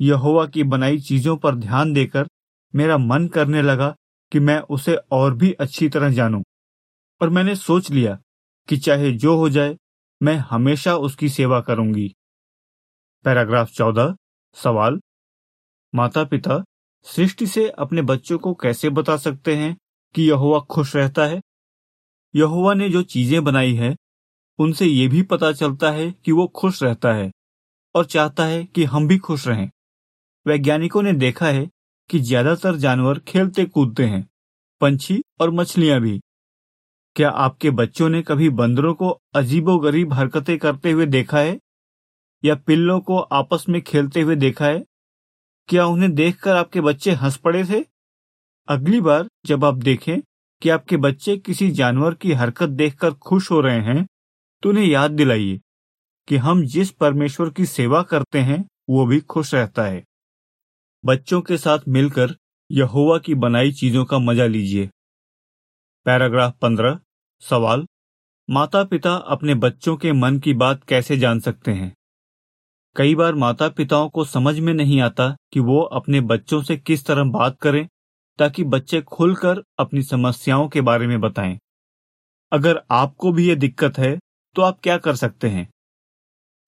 यहोवा 0.00 0.46
की 0.46 0.62
बनाई 0.64 0.98
चीज़ों 1.00 1.36
पर 1.36 1.54
ध्यान 1.56 1.92
देकर 1.92 2.28
मेरा 2.74 2.98
मन 2.98 3.26
करने 3.28 3.62
लगा 3.62 3.94
कि 4.32 4.40
मैं 4.40 4.60
उसे 4.60 4.94
और 4.94 5.34
भी 5.34 5.52
अच्छी 5.52 5.88
तरह 5.88 6.10
जानूं। 6.10 6.42
और 7.22 7.30
मैंने 7.30 7.56
सोच 7.56 7.90
लिया 7.90 8.20
कि 8.68 8.76
चाहे 8.76 9.12
जो 9.12 9.36
हो 9.36 9.48
जाए, 9.48 9.78
मैं 10.22 10.36
हमेशा 10.36 10.96
उसकी 10.96 11.28
सेवा 11.28 11.60
करूँगी। 11.60 12.14
पैराग्राफ 13.24 13.70
चौदह, 13.70 14.16
सवाल। 14.54 15.00
माता 15.94 16.24
पिता 16.24 16.64
सृष्टि 17.02 17.46
से 17.46 17.68
अपने 17.68 18.02
बच्चों 18.02 18.38
को 18.38 18.54
कैसे 18.54 18.90
बता 18.90 19.16
सकते 19.16 19.56
हैं 19.56 19.76
कि 20.14 20.22
यहुआ 20.22 20.60
खुश 20.60 20.96
रहता 20.96 21.26
है? 21.26 21.42
यहुआ 22.34 22.74
ने 22.74 22.90
जो 22.90 23.02
चीज़ें 23.02 23.44
बनाई 23.44 23.74
है, 23.74 23.96
उनसे 24.58 24.86
ये 24.86 25.08
भी 25.08 25.22
पता 25.22 25.52
चलता 25.52 25.90
है 25.90 26.10
कि 26.12 26.32
वो 26.32 26.46
खुश 26.46 26.82
रहता 26.82 27.12
है 27.12 27.32
और 27.94 28.06
चाहता 28.06 28.44
है 28.44 28.64
कि 28.64 28.84
हम 28.84 29.08
भी 29.08 29.18
खुश 29.18 29.48
रहें। 29.48 29.70
वैज्ञानिकों 30.46 31.02
ने 31.02 31.12
देखा 31.12 31.46
है 31.46 31.70
कि 32.10 32.18
ज़्यादातर 32.18 32.76
जानवर 32.76 33.18
खेलते 33.18 33.64
कूदते 33.64 34.04
हैं, 34.04 34.26
पंछी 34.80 35.22
और 35.40 35.50
मछलियाँ 35.50 36.00
भी। 36.00 36.20
क्या 37.16 37.30
आपके 37.30 37.70
बच्चों 37.70 38.08
ने 38.08 38.22
कभी 38.22 38.48
बंदरों 38.50 38.94
को 38.94 39.08
अजीबो 39.34 39.78
गरीब 39.78 40.12
हरकतें 40.12 40.58
करते 40.58 40.90
हुए 40.90 41.06
देखा 41.06 41.38
है? 41.38 41.58
या 42.44 42.54
पिल्लों 42.54 43.00
को 43.00 43.18
आपस 43.18 43.64
में 43.68 43.80
खेलते 43.82 44.20
हुए 44.20 44.36
देखा 44.36 44.66
है? 44.66 44.84
क्या 45.68 45.86
उन्हें 45.86 46.14
देखकर 46.14 46.56
आपके 46.56 46.80
बच्चे 46.80 47.12
हंस 47.12 47.36
पड़े 47.36 47.64
थे? 47.64 47.84
अगली 48.68 49.00
बार 49.00 49.28
जब 49.46 49.64
आप 49.64 49.74
देखें 49.74 50.20
कि 50.62 50.68
आपके 50.68 50.96
बच्चे 50.96 51.36
किसी 51.36 51.70
जानवर 51.70 52.14
की 52.14 52.32
हरकत 52.32 52.68
देखकर 52.68 53.14
खुश 53.14 53.50
हो 53.50 53.60
रहे 53.60 53.80
हैं 53.80 54.06
तो 54.62 54.68
उन्हें 54.68 54.86
याद 54.86 55.10
दिलाइए 55.10 55.60
कि 56.28 56.36
हम 56.36 56.64
जिस 56.66 56.90
परमेश्वर 56.90 57.50
की 57.50 57.66
सेवा 57.66 58.02
करते 58.02 58.38
हैं, 58.38 58.64
वो 58.90 59.06
भी 59.06 59.20
खुश 59.20 59.54
रहता 59.54 59.84
है। 59.84 60.04
बच्चों 61.04 61.40
के 61.42 61.56
साथ 61.56 61.78
मिलकर 61.88 62.34
यहोवा 62.70 63.18
की 63.18 63.34
बनाई 63.34 63.72
चीज़ों 63.72 64.04
का 64.04 64.18
मज़ा 64.18 64.46
लीजिए। 64.46 64.88
पैराग्राफ 66.06 66.56
पंद्रह, 66.58 66.98
सवाल 67.42 67.86
माता 68.48 68.82
पिता 68.84 69.14
अपने 69.28 69.54
बच्चों 69.54 69.96
के 69.96 70.12
मन 70.12 70.38
की 70.38 70.54
बात 70.54 70.84
कैसे 70.84 71.16
जान 71.16 71.40
सकते 71.40 71.72
हैं? 71.72 71.92
कई 72.96 73.14
बार 73.14 73.34
माता 73.34 73.68
पिताओं 73.68 74.08
को 74.08 74.24
समझ 74.24 74.58
में 74.58 74.72
नहीं 74.74 75.00
आता 75.00 75.36
कि 75.52 75.60
वो 75.60 75.80
अपने 75.80 76.20
बच्चों 76.20 76.62
से 76.62 76.76
किस 76.76 77.06
तरह 77.06 77.24
बात 77.30 77.58
करें, 77.60 77.86
ताकि 78.38 78.64
बच्चे 78.64 79.00
खुलकर 79.02 79.62
अपनी 79.78 80.02
समस्याओं 80.02 80.68
के 80.68 80.80
बारे 80.80 81.06
में 81.06 81.20
बताएँ। 81.20 81.58
अगर 82.52 82.82
आपको 82.90 83.32
भी 83.32 83.48
ये 83.48 83.56
दिक्कत 83.56 83.98
है 83.98 84.18
तो 84.56 84.62
आप 84.62 84.80
क्या 84.82 84.98
कर 84.98 85.16
सकते 85.16 85.48
हैं? 85.48 85.68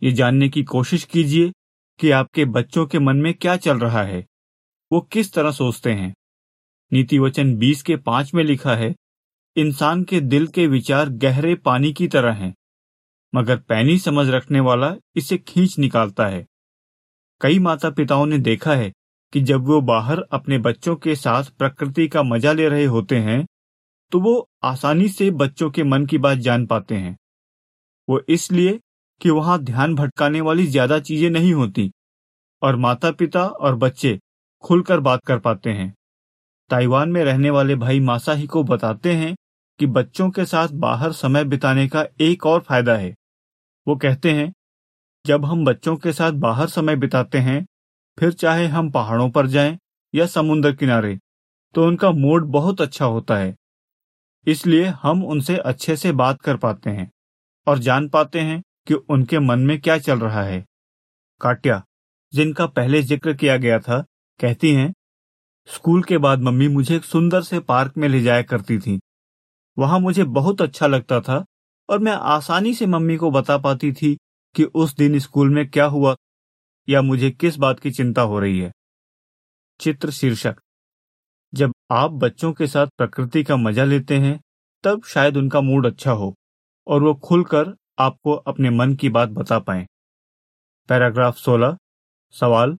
ये 0.03 0.13
जानने 0.13 0.49
की 0.49 0.63
कोशिश 0.65 1.05
कीजिए 1.05 1.53
कि 2.03 2.11
आपके 2.11 2.45
बच्चों 2.45 2.87
के 2.87 2.99
मन 2.99 3.17
में 3.17 3.33
क्या 3.35 3.57
चल 3.57 3.79
रहा 3.79 4.03
है? 4.03 4.25
वो 4.91 5.01
किस 5.03 5.33
तरह 5.33 5.51
सोचते 5.51 5.93
हैं? 5.93 6.15
नीति 6.93 7.19
वचन 7.19 7.55
बीस 7.57 7.83
के 7.83 7.97
पाँच 7.97 8.33
में 8.35 8.43
लिखा 8.45 8.75
है, 8.77 8.95
इंसान 9.57 10.03
के 10.05 10.21
दिल 10.21 10.47
के 10.47 10.67
विचार 10.67 11.09
गहरे 11.09 11.55
पानी 11.55 11.93
की 11.93 12.09
तरह 12.09 12.33
हैं, 12.33 12.53
मगर 13.33 13.57
पैनी 13.59 13.99
समझ 13.99 14.29
रखने 14.29 14.61
वाला 14.61 14.95
इसे 15.17 15.39
खींच 15.39 15.79
निकालता 15.79 16.27
है। 16.27 16.47
कई 17.41 17.59
माता 17.59 17.91
पिताओं 17.91 18.27
ने 18.27 18.39
देखा 18.39 18.75
है 18.75 18.93
कि 19.33 19.41
जब 19.41 19.67
वो 19.67 19.81
बाहर 19.81 20.27
अपने 20.33 20.59
बच्चों 20.59 20.97
के 20.97 21.17
साथ 21.17 21.57
प्रकृति 21.59 22.09
का 22.09 22.23
मज़ा 22.23 22.53
ले 22.53 22.69
रहे 22.69 22.85
होते 22.87 23.19
हैं 23.21 23.45
तो 24.13 24.21
वो 24.21 24.49
आसानी 24.65 25.09
से 25.09 25.31
बच्चों 25.31 25.71
के 25.71 25.83
मन 25.83 26.07
की 26.07 26.19
बात 26.19 26.39
जान 26.39 26.67
पाते 26.67 26.95
हैं। 26.95 27.17
वो 28.09 28.21
इसलिए 28.29 28.79
कि 29.23 29.31
वहाँ 29.31 29.59
ध्यान 29.59 29.95
भटकाने 29.95 30.41
वाली 30.41 30.67
ज़्यादा 30.67 30.99
चीज़ें 30.99 31.29
नहीं 31.31 31.53
होती 31.55 31.91
और 32.63 32.77
माता 32.77 33.11
पिता 33.11 33.45
और 33.45 33.77
बच्चे 33.77 34.19
खुलकर 34.65 35.01
बात 35.01 35.21
कर 35.27 35.39
पाते 35.39 35.71
हैं। 35.71 35.93
ताइवान 36.71 37.09
में 37.09 37.23
रहने 37.25 37.51
वाले 37.51 37.75
भाई 37.75 38.01
मासाही 38.01 38.47
को 38.47 38.63
बताते 38.65 39.13
हैं 39.13 39.35
कि 39.81 39.87
बच्चों 39.89 40.31
के 40.31 40.45
साथ 40.45 40.69
बाहर 40.79 41.13
समय 41.13 41.45
बिताने 41.45 41.87
का 41.89 42.05
एक 42.21 42.47
और 42.47 42.61
फ़ायदा 42.61 42.97
है। 42.97 43.15
वो 43.87 43.97
कहते 43.97 44.33
हैं, 44.33 44.53
जब 45.25 45.45
हम 45.45 45.65
बच्चों 45.65 45.97
के 45.97 46.13
साथ 46.13 46.33
बाहर 46.33 46.69
समय 46.69 46.97
बिताते 46.97 47.39
हैं, 47.39 47.65
फिर 48.19 48.33
चाहे 48.33 48.67
हम 48.67 48.91
पहाड़ों 48.91 49.29
पर 49.31 49.47
जाएँ 49.47 49.79
या 50.15 50.27
समुद्र 50.27 50.73
किनारे 50.73 51.19
तो 51.75 51.87
उनका 51.87 52.11
मूड 52.11 52.47
बहुत 52.51 52.81
अच्छा 52.81 53.05
होता 53.05 53.37
है। 53.37 53.55
इसलिए 54.47 54.85
हम 55.03 55.25
उनसे 55.25 55.57
अच्छे 55.57 55.97
से 55.97 56.13
बात 56.13 56.41
कर 56.41 56.57
पाते 56.57 56.91
हैं 56.91 57.11
और 57.67 57.79
जान 57.79 58.09
पाते 58.09 58.41
हैं 58.41 58.63
कि 58.87 58.95
उनके 58.95 59.39
मन 59.39 59.61
में 59.61 59.81
क्या 59.81 59.99
चल 59.99 60.19
रहा 60.19 60.43
है। 60.43 60.65
काट्या, 61.41 61.83
जिनका 62.33 62.67
पहले 62.67 63.03
ज़िक्र 63.03 63.33
किया 63.33 63.57
गया 63.57 63.79
था, 63.79 64.01
कहती 64.41 64.73
हैं, 64.75 64.93
स्कूल 65.69 66.03
के 66.03 66.19
बाद 66.19 66.41
मम्मी 66.41 66.69
मुझे 66.69 66.97
एक 66.97 67.05
सुंदर 67.05 67.43
से 67.43 67.61
पार्क 67.61 67.97
में 67.97 68.09
ले 68.09 68.21
जाया 68.21 68.43
करती 68.43 68.79
थी। 68.79 69.01
वहाँ 69.79 69.99
मुझे 70.01 70.25
बहुत 70.25 70.63
अच्छा 70.63 70.87
लगता 70.87 71.21
था 71.21 71.45
और 71.89 71.99
मैं 71.99 72.13
आसानी 72.13 72.75
से 72.75 72.87
मम्मी 72.87 73.17
को 73.17 73.31
बता 73.31 73.59
पाती 73.59 73.93
थी 73.93 74.17
कि 74.55 74.65
उस 74.65 74.95
दिन 74.97 75.19
स्कूल 75.19 75.51
में 75.51 75.71
क्या 75.71 75.85
हुआ 75.85 76.15
या 76.89 77.03
मुझे 77.03 77.31
किस 77.31 77.57
बात 77.57 77.81
की 77.81 77.91
चिंता 77.91 78.23
हो 78.23 78.39
रही 78.39 78.61
है। 78.61 78.73
चित्र 79.81 80.11
शीर्षक। 80.11 80.57
जब 81.55 81.73
आप 81.91 82.11
बच्चों 82.11 82.53
के 82.53 82.67
साथ 82.67 82.87
प्रकृति 82.87 83.43
का 83.43 83.57
मज़ा 83.57 83.85
लेते 83.85 84.19
हैं, 84.19 84.41
तब 84.85 85.03
शायद 85.05 85.37
उनका 85.37 85.61
मूड 85.61 85.87
अच्छा 85.87 86.11
हो 86.11 86.35
और 86.87 87.03
वो 87.03 87.15
खुलकर 87.15 87.75
आपको 87.99 88.33
अपने 88.33 88.71
मन 88.71 88.95
की 88.95 89.09
बात 89.09 89.29
बता 89.29 89.59
पाए। 89.59 89.87
पैराग्राफ 90.89 91.37
16 91.37 91.77
सवाल। 92.35 92.77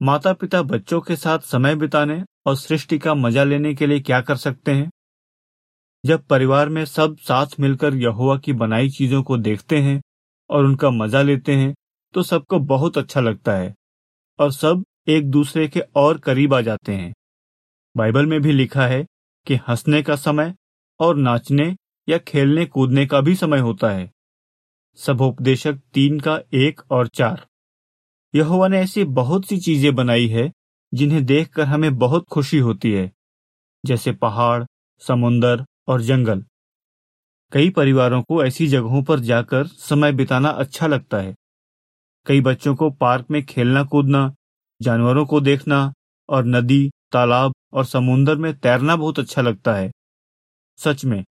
माता 0.00 0.32
पिता 0.32 0.62
बच्चों 0.62 1.00
के 1.00 1.16
साथ 1.16 1.38
समय 1.38 1.74
बिताने 1.74 2.22
और 2.46 2.56
सृष्टि 2.56 2.98
का 2.98 3.14
मज़ा 3.14 3.44
लेने 3.44 3.74
के 3.74 3.86
लिए 3.86 4.00
क्या 4.00 4.20
कर 4.20 4.36
सकते 4.36 4.72
हैं? 4.72 4.90
जब 6.04 6.26
परिवार 6.26 6.68
में 6.68 6.84
सब 6.84 7.16
साथ 7.18 7.46
मिलकर 7.60 7.94
यहुआ 7.94 8.38
की 8.38 8.52
बनाई 8.52 8.88
चीज़ों 8.88 9.22
को 9.22 9.36
देखते 9.36 9.78
हैं 9.78 10.00
और 10.50 10.64
उनका 10.64 10.90
मज़ा 10.90 11.22
लेते 11.22 11.56
हैं 11.56 11.74
तो 12.14 12.22
सबको 12.22 12.58
बहुत 12.58 12.98
अच्छा 12.98 13.20
लगता 13.20 13.52
है 13.52 13.74
और 14.38 14.52
सब 14.52 14.84
एक 15.08 15.30
दूसरे 15.30 15.68
के 15.68 15.80
और 15.96 16.18
करीब 16.18 16.54
आ 16.54 16.60
जाते 16.60 16.94
हैं। 16.94 17.12
बाइबल 17.96 18.26
में 18.26 18.40
भी 18.40 18.52
लिखा 18.52 18.86
है 18.86 19.04
कि 19.46 19.54
हंसने 19.68 20.02
का 20.02 20.16
समय 20.16 20.54
और 21.00 21.16
नाचने 21.16 21.74
या 22.08 22.18
खेलने 22.18 22.66
कूदने 22.66 23.06
का 23.06 23.20
भी 23.20 23.34
समय 23.34 23.58
होता 23.58 23.90
है। 23.90 24.10
सभोपदेशक 24.96 25.80
तीन 25.94 26.20
का 26.20 26.40
एक 26.54 26.80
और 26.90 27.08
चार। 27.08 27.46
यहोवा 28.34 28.68
ने 28.68 28.80
ऐसी 28.80 29.04
बहुत 29.04 29.46
सी 29.46 29.58
चीज़ें 29.58 29.94
बनाई 29.94 30.28
है, 30.28 30.52
जिन्हें 30.94 31.24
देखकर 31.26 31.62
हमें 31.62 31.98
बहुत 31.98 32.26
खुशी 32.28 32.58
होती 32.58 32.92
है, 32.92 33.12
जैसे 33.86 34.12
पहाड़ 34.12 34.64
समुन्दर 34.98 35.64
और 35.88 36.00
जंगल। 36.00 36.44
कई 37.52 37.70
परिवारों 37.70 38.22
को 38.22 38.44
ऐसी 38.44 38.66
जगहों 38.66 39.02
पर 39.02 39.20
जाकर 39.20 39.66
समय 39.66 40.12
बिताना 40.12 40.48
अच्छा 40.48 40.86
लगता 40.86 41.18
है। 41.18 41.34
कई 42.26 42.40
बच्चों 42.40 42.74
को 42.74 42.90
पार्क 42.90 43.26
में 43.30 43.42
खेलना 43.42 43.84
कूदना, 43.84 44.34
जानवरों 44.82 45.26
को 45.26 45.40
देखना 45.40 45.92
और 46.28 46.44
नदी, 46.44 46.90
तालाब 47.12 47.52
और 47.72 47.84
समुन्दर 47.84 48.36
में 48.36 48.58
तैरना 48.58 48.96
बहुत 48.96 49.18
अच्छा 49.18 49.42
लगता 49.42 49.74
है। 49.74 49.90
सच 50.78 51.04
में 51.04 51.24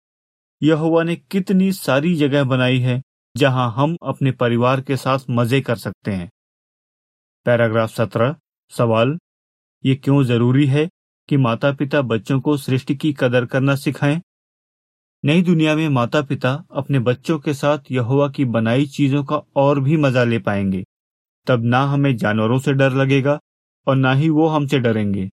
यहोवा 0.63 1.03
ने 1.03 1.15
कितनी 1.15 1.71
सारी 1.71 2.15
जगह 2.15 2.43
बनाई 2.43 2.79
है, 2.79 3.01
जहाँ 3.37 3.71
हम 3.71 3.97
अपने 4.03 4.31
परिवार 4.31 4.81
के 4.81 4.97
साथ 4.97 5.19
मज़े 5.29 5.61
कर 5.61 5.75
सकते 5.75 6.11
हैं। 6.11 6.29
पैराग्राफ 7.45 7.89
सत्रह, 7.89 8.35
सवाल, 8.69 9.17
ये 9.85 9.95
क्यों 9.95 10.23
ज़रूरी 10.23 10.67
है 10.67 10.89
कि 11.29 11.37
माता 11.37 11.71
पिता 11.71 12.01
बच्चों 12.01 12.41
को 12.41 12.57
सृष्टि 12.57 12.95
की 12.95 13.13
कदर 13.13 13.45
करना 13.45 13.75
सिखाएँ? 13.75 14.21
नई 15.25 15.41
दुनिया 15.41 15.75
में 15.75 15.89
माता 15.89 16.21
पिता 16.21 16.65
अपने 16.71 16.99
बच्चों 16.99 17.39
के 17.39 17.53
साथ 17.53 17.79
यहोवा 17.91 18.29
की 18.29 18.45
बनाई 18.45 18.85
चीज़ों 18.85 19.23
का 19.23 19.41
और 19.55 19.79
भी 19.79 19.97
मज़ा 19.97 20.23
ले 20.23 20.39
पाएँगे। 20.39 20.85
तब 21.47 21.63
ना 21.63 21.83
हमें 21.83 22.17
जानवरों 22.17 22.59
से 22.59 22.73
डर 22.73 22.91
लगेगा 22.91 23.39
और 23.87 23.95
ना 23.95 24.13
ही 24.13 24.29
वो 24.29 24.47
हमसे 24.47 24.79
डरेंगे। 24.79 25.29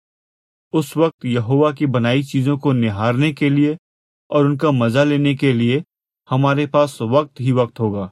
उस 0.72 0.96
वक्त 0.96 1.24
यहोवा 1.24 1.72
की 1.72 1.86
बनाई 1.86 2.22
चीज़ों 2.22 2.58
को 2.58 2.72
निहारने 2.72 3.32
के 3.32 3.50
लिए 3.50 3.78
और 4.32 4.46
उनका 4.46 4.70
मज़ा 4.70 5.04
लेने 5.04 5.34
के 5.34 5.52
लिए 5.52 5.84
हमारे 6.30 6.66
पास 6.66 6.98
वक्त 7.02 7.40
ही 7.40 7.52
वक्त 7.52 7.80
होगा। 7.80 8.10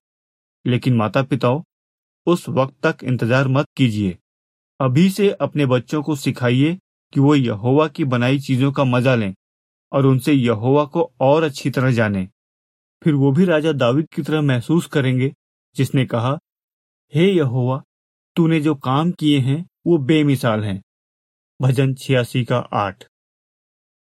लेकिन 0.66 0.94
माता 0.94 1.22
पिताओं 1.22 1.62
उस 2.26 2.48
वक्त 2.48 2.86
तक 2.86 3.04
इंतज़ार 3.04 3.48
मत 3.48 3.66
कीजिए। 3.76 4.18
अभी 4.80 5.10
से 5.10 5.30
अपने 5.30 5.66
बच्चों 5.66 6.02
को 6.02 6.16
सिखाइए 6.16 6.78
कि 7.12 7.20
वो 7.20 7.34
यहोवा 7.34 7.88
की 7.88 8.04
बनाई 8.04 8.38
चीज़ों 8.38 8.72
का 8.72 8.84
मज़ा 8.84 9.14
लें 9.14 9.34
और 9.92 10.06
उनसे 10.06 10.32
यहोवा 10.32 10.84
को 10.84 11.12
और 11.20 11.42
अच्छी 11.42 11.70
तरह 11.70 11.92
जाने। 11.92 12.28
फिर 13.04 13.14
वो 13.14 13.32
भी 13.32 13.44
राजा 13.44 13.72
दाविद 13.72 14.08
की 14.14 14.22
तरह 14.22 14.40
महसूस 14.40 14.86
करेंगे, 14.86 15.34
जिसने 15.76 16.06
कहा, 16.06 16.38
हे 17.14 17.26
hey 17.26 17.36
यहोवा, 17.36 17.82
तूने 18.36 18.60
जो 18.60 18.74
काम 18.74 19.12
किए 19.12 19.38
हैं, 19.38 19.66
वो 19.86 19.98
बेमिसाल 19.98 20.64
हैं। 20.64 20.82
भजन 21.62 21.94
छियासी 21.94 22.44
का 22.44 22.58
आठ। 22.58 23.04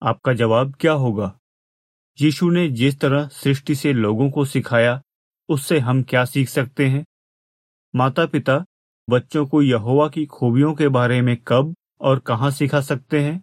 आपका 0.02 0.32
जवाब 0.32 0.74
क्या 0.80 0.92
होगा? 0.92 1.38
यीशु 2.22 2.50
ने 2.50 2.68
जिस 2.68 3.00
तरह 3.00 3.28
सृष्टि 3.28 3.74
से 3.74 3.92
लोगों 3.92 4.30
को 4.30 4.44
सिखाया, 4.44 5.02
उससे 5.48 5.78
हम 5.78 6.02
क्या 6.02 6.24
सीख 6.24 6.48
सकते 6.48 6.86
हैं? 6.86 7.04
माता 7.96 8.26
पिता 8.26 8.64
बच्चों 9.10 9.46
को 9.46 9.62
यहोवा 9.62 10.08
की 10.08 10.26
खूबियों 10.26 10.74
के 10.74 10.88
बारे 10.88 11.22
में 11.22 11.36
कब 11.48 11.76
और 12.00 12.18
कहाँ 12.18 12.50
सिखा 12.50 12.80
सकते 12.80 13.20
हैं? 13.20 13.42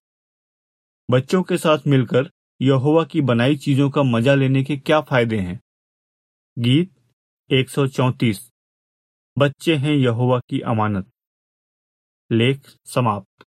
बच्चों 1.11 1.43
के 1.43 1.57
साथ 1.57 1.77
मिलकर 1.88 2.31
यहोवा 2.61 3.03
की 3.03 3.21
बनाई 3.21 3.55
चीज़ों 3.55 3.89
का 3.89 4.03
मज़ा 4.03 4.35
लेने 4.35 4.63
के 4.63 4.77
क्या 4.77 5.01
फ़ायदे 5.01 5.39
हैं? 5.39 5.59
गीत 6.59 6.95
134 7.51 8.51
बच्चे 9.38 9.75
हैं 9.75 9.93
यहोवा 9.93 10.39
की 10.39 10.59
अमानत। 10.59 11.11
लेख 12.31 12.61
समाप्त। 12.85 13.44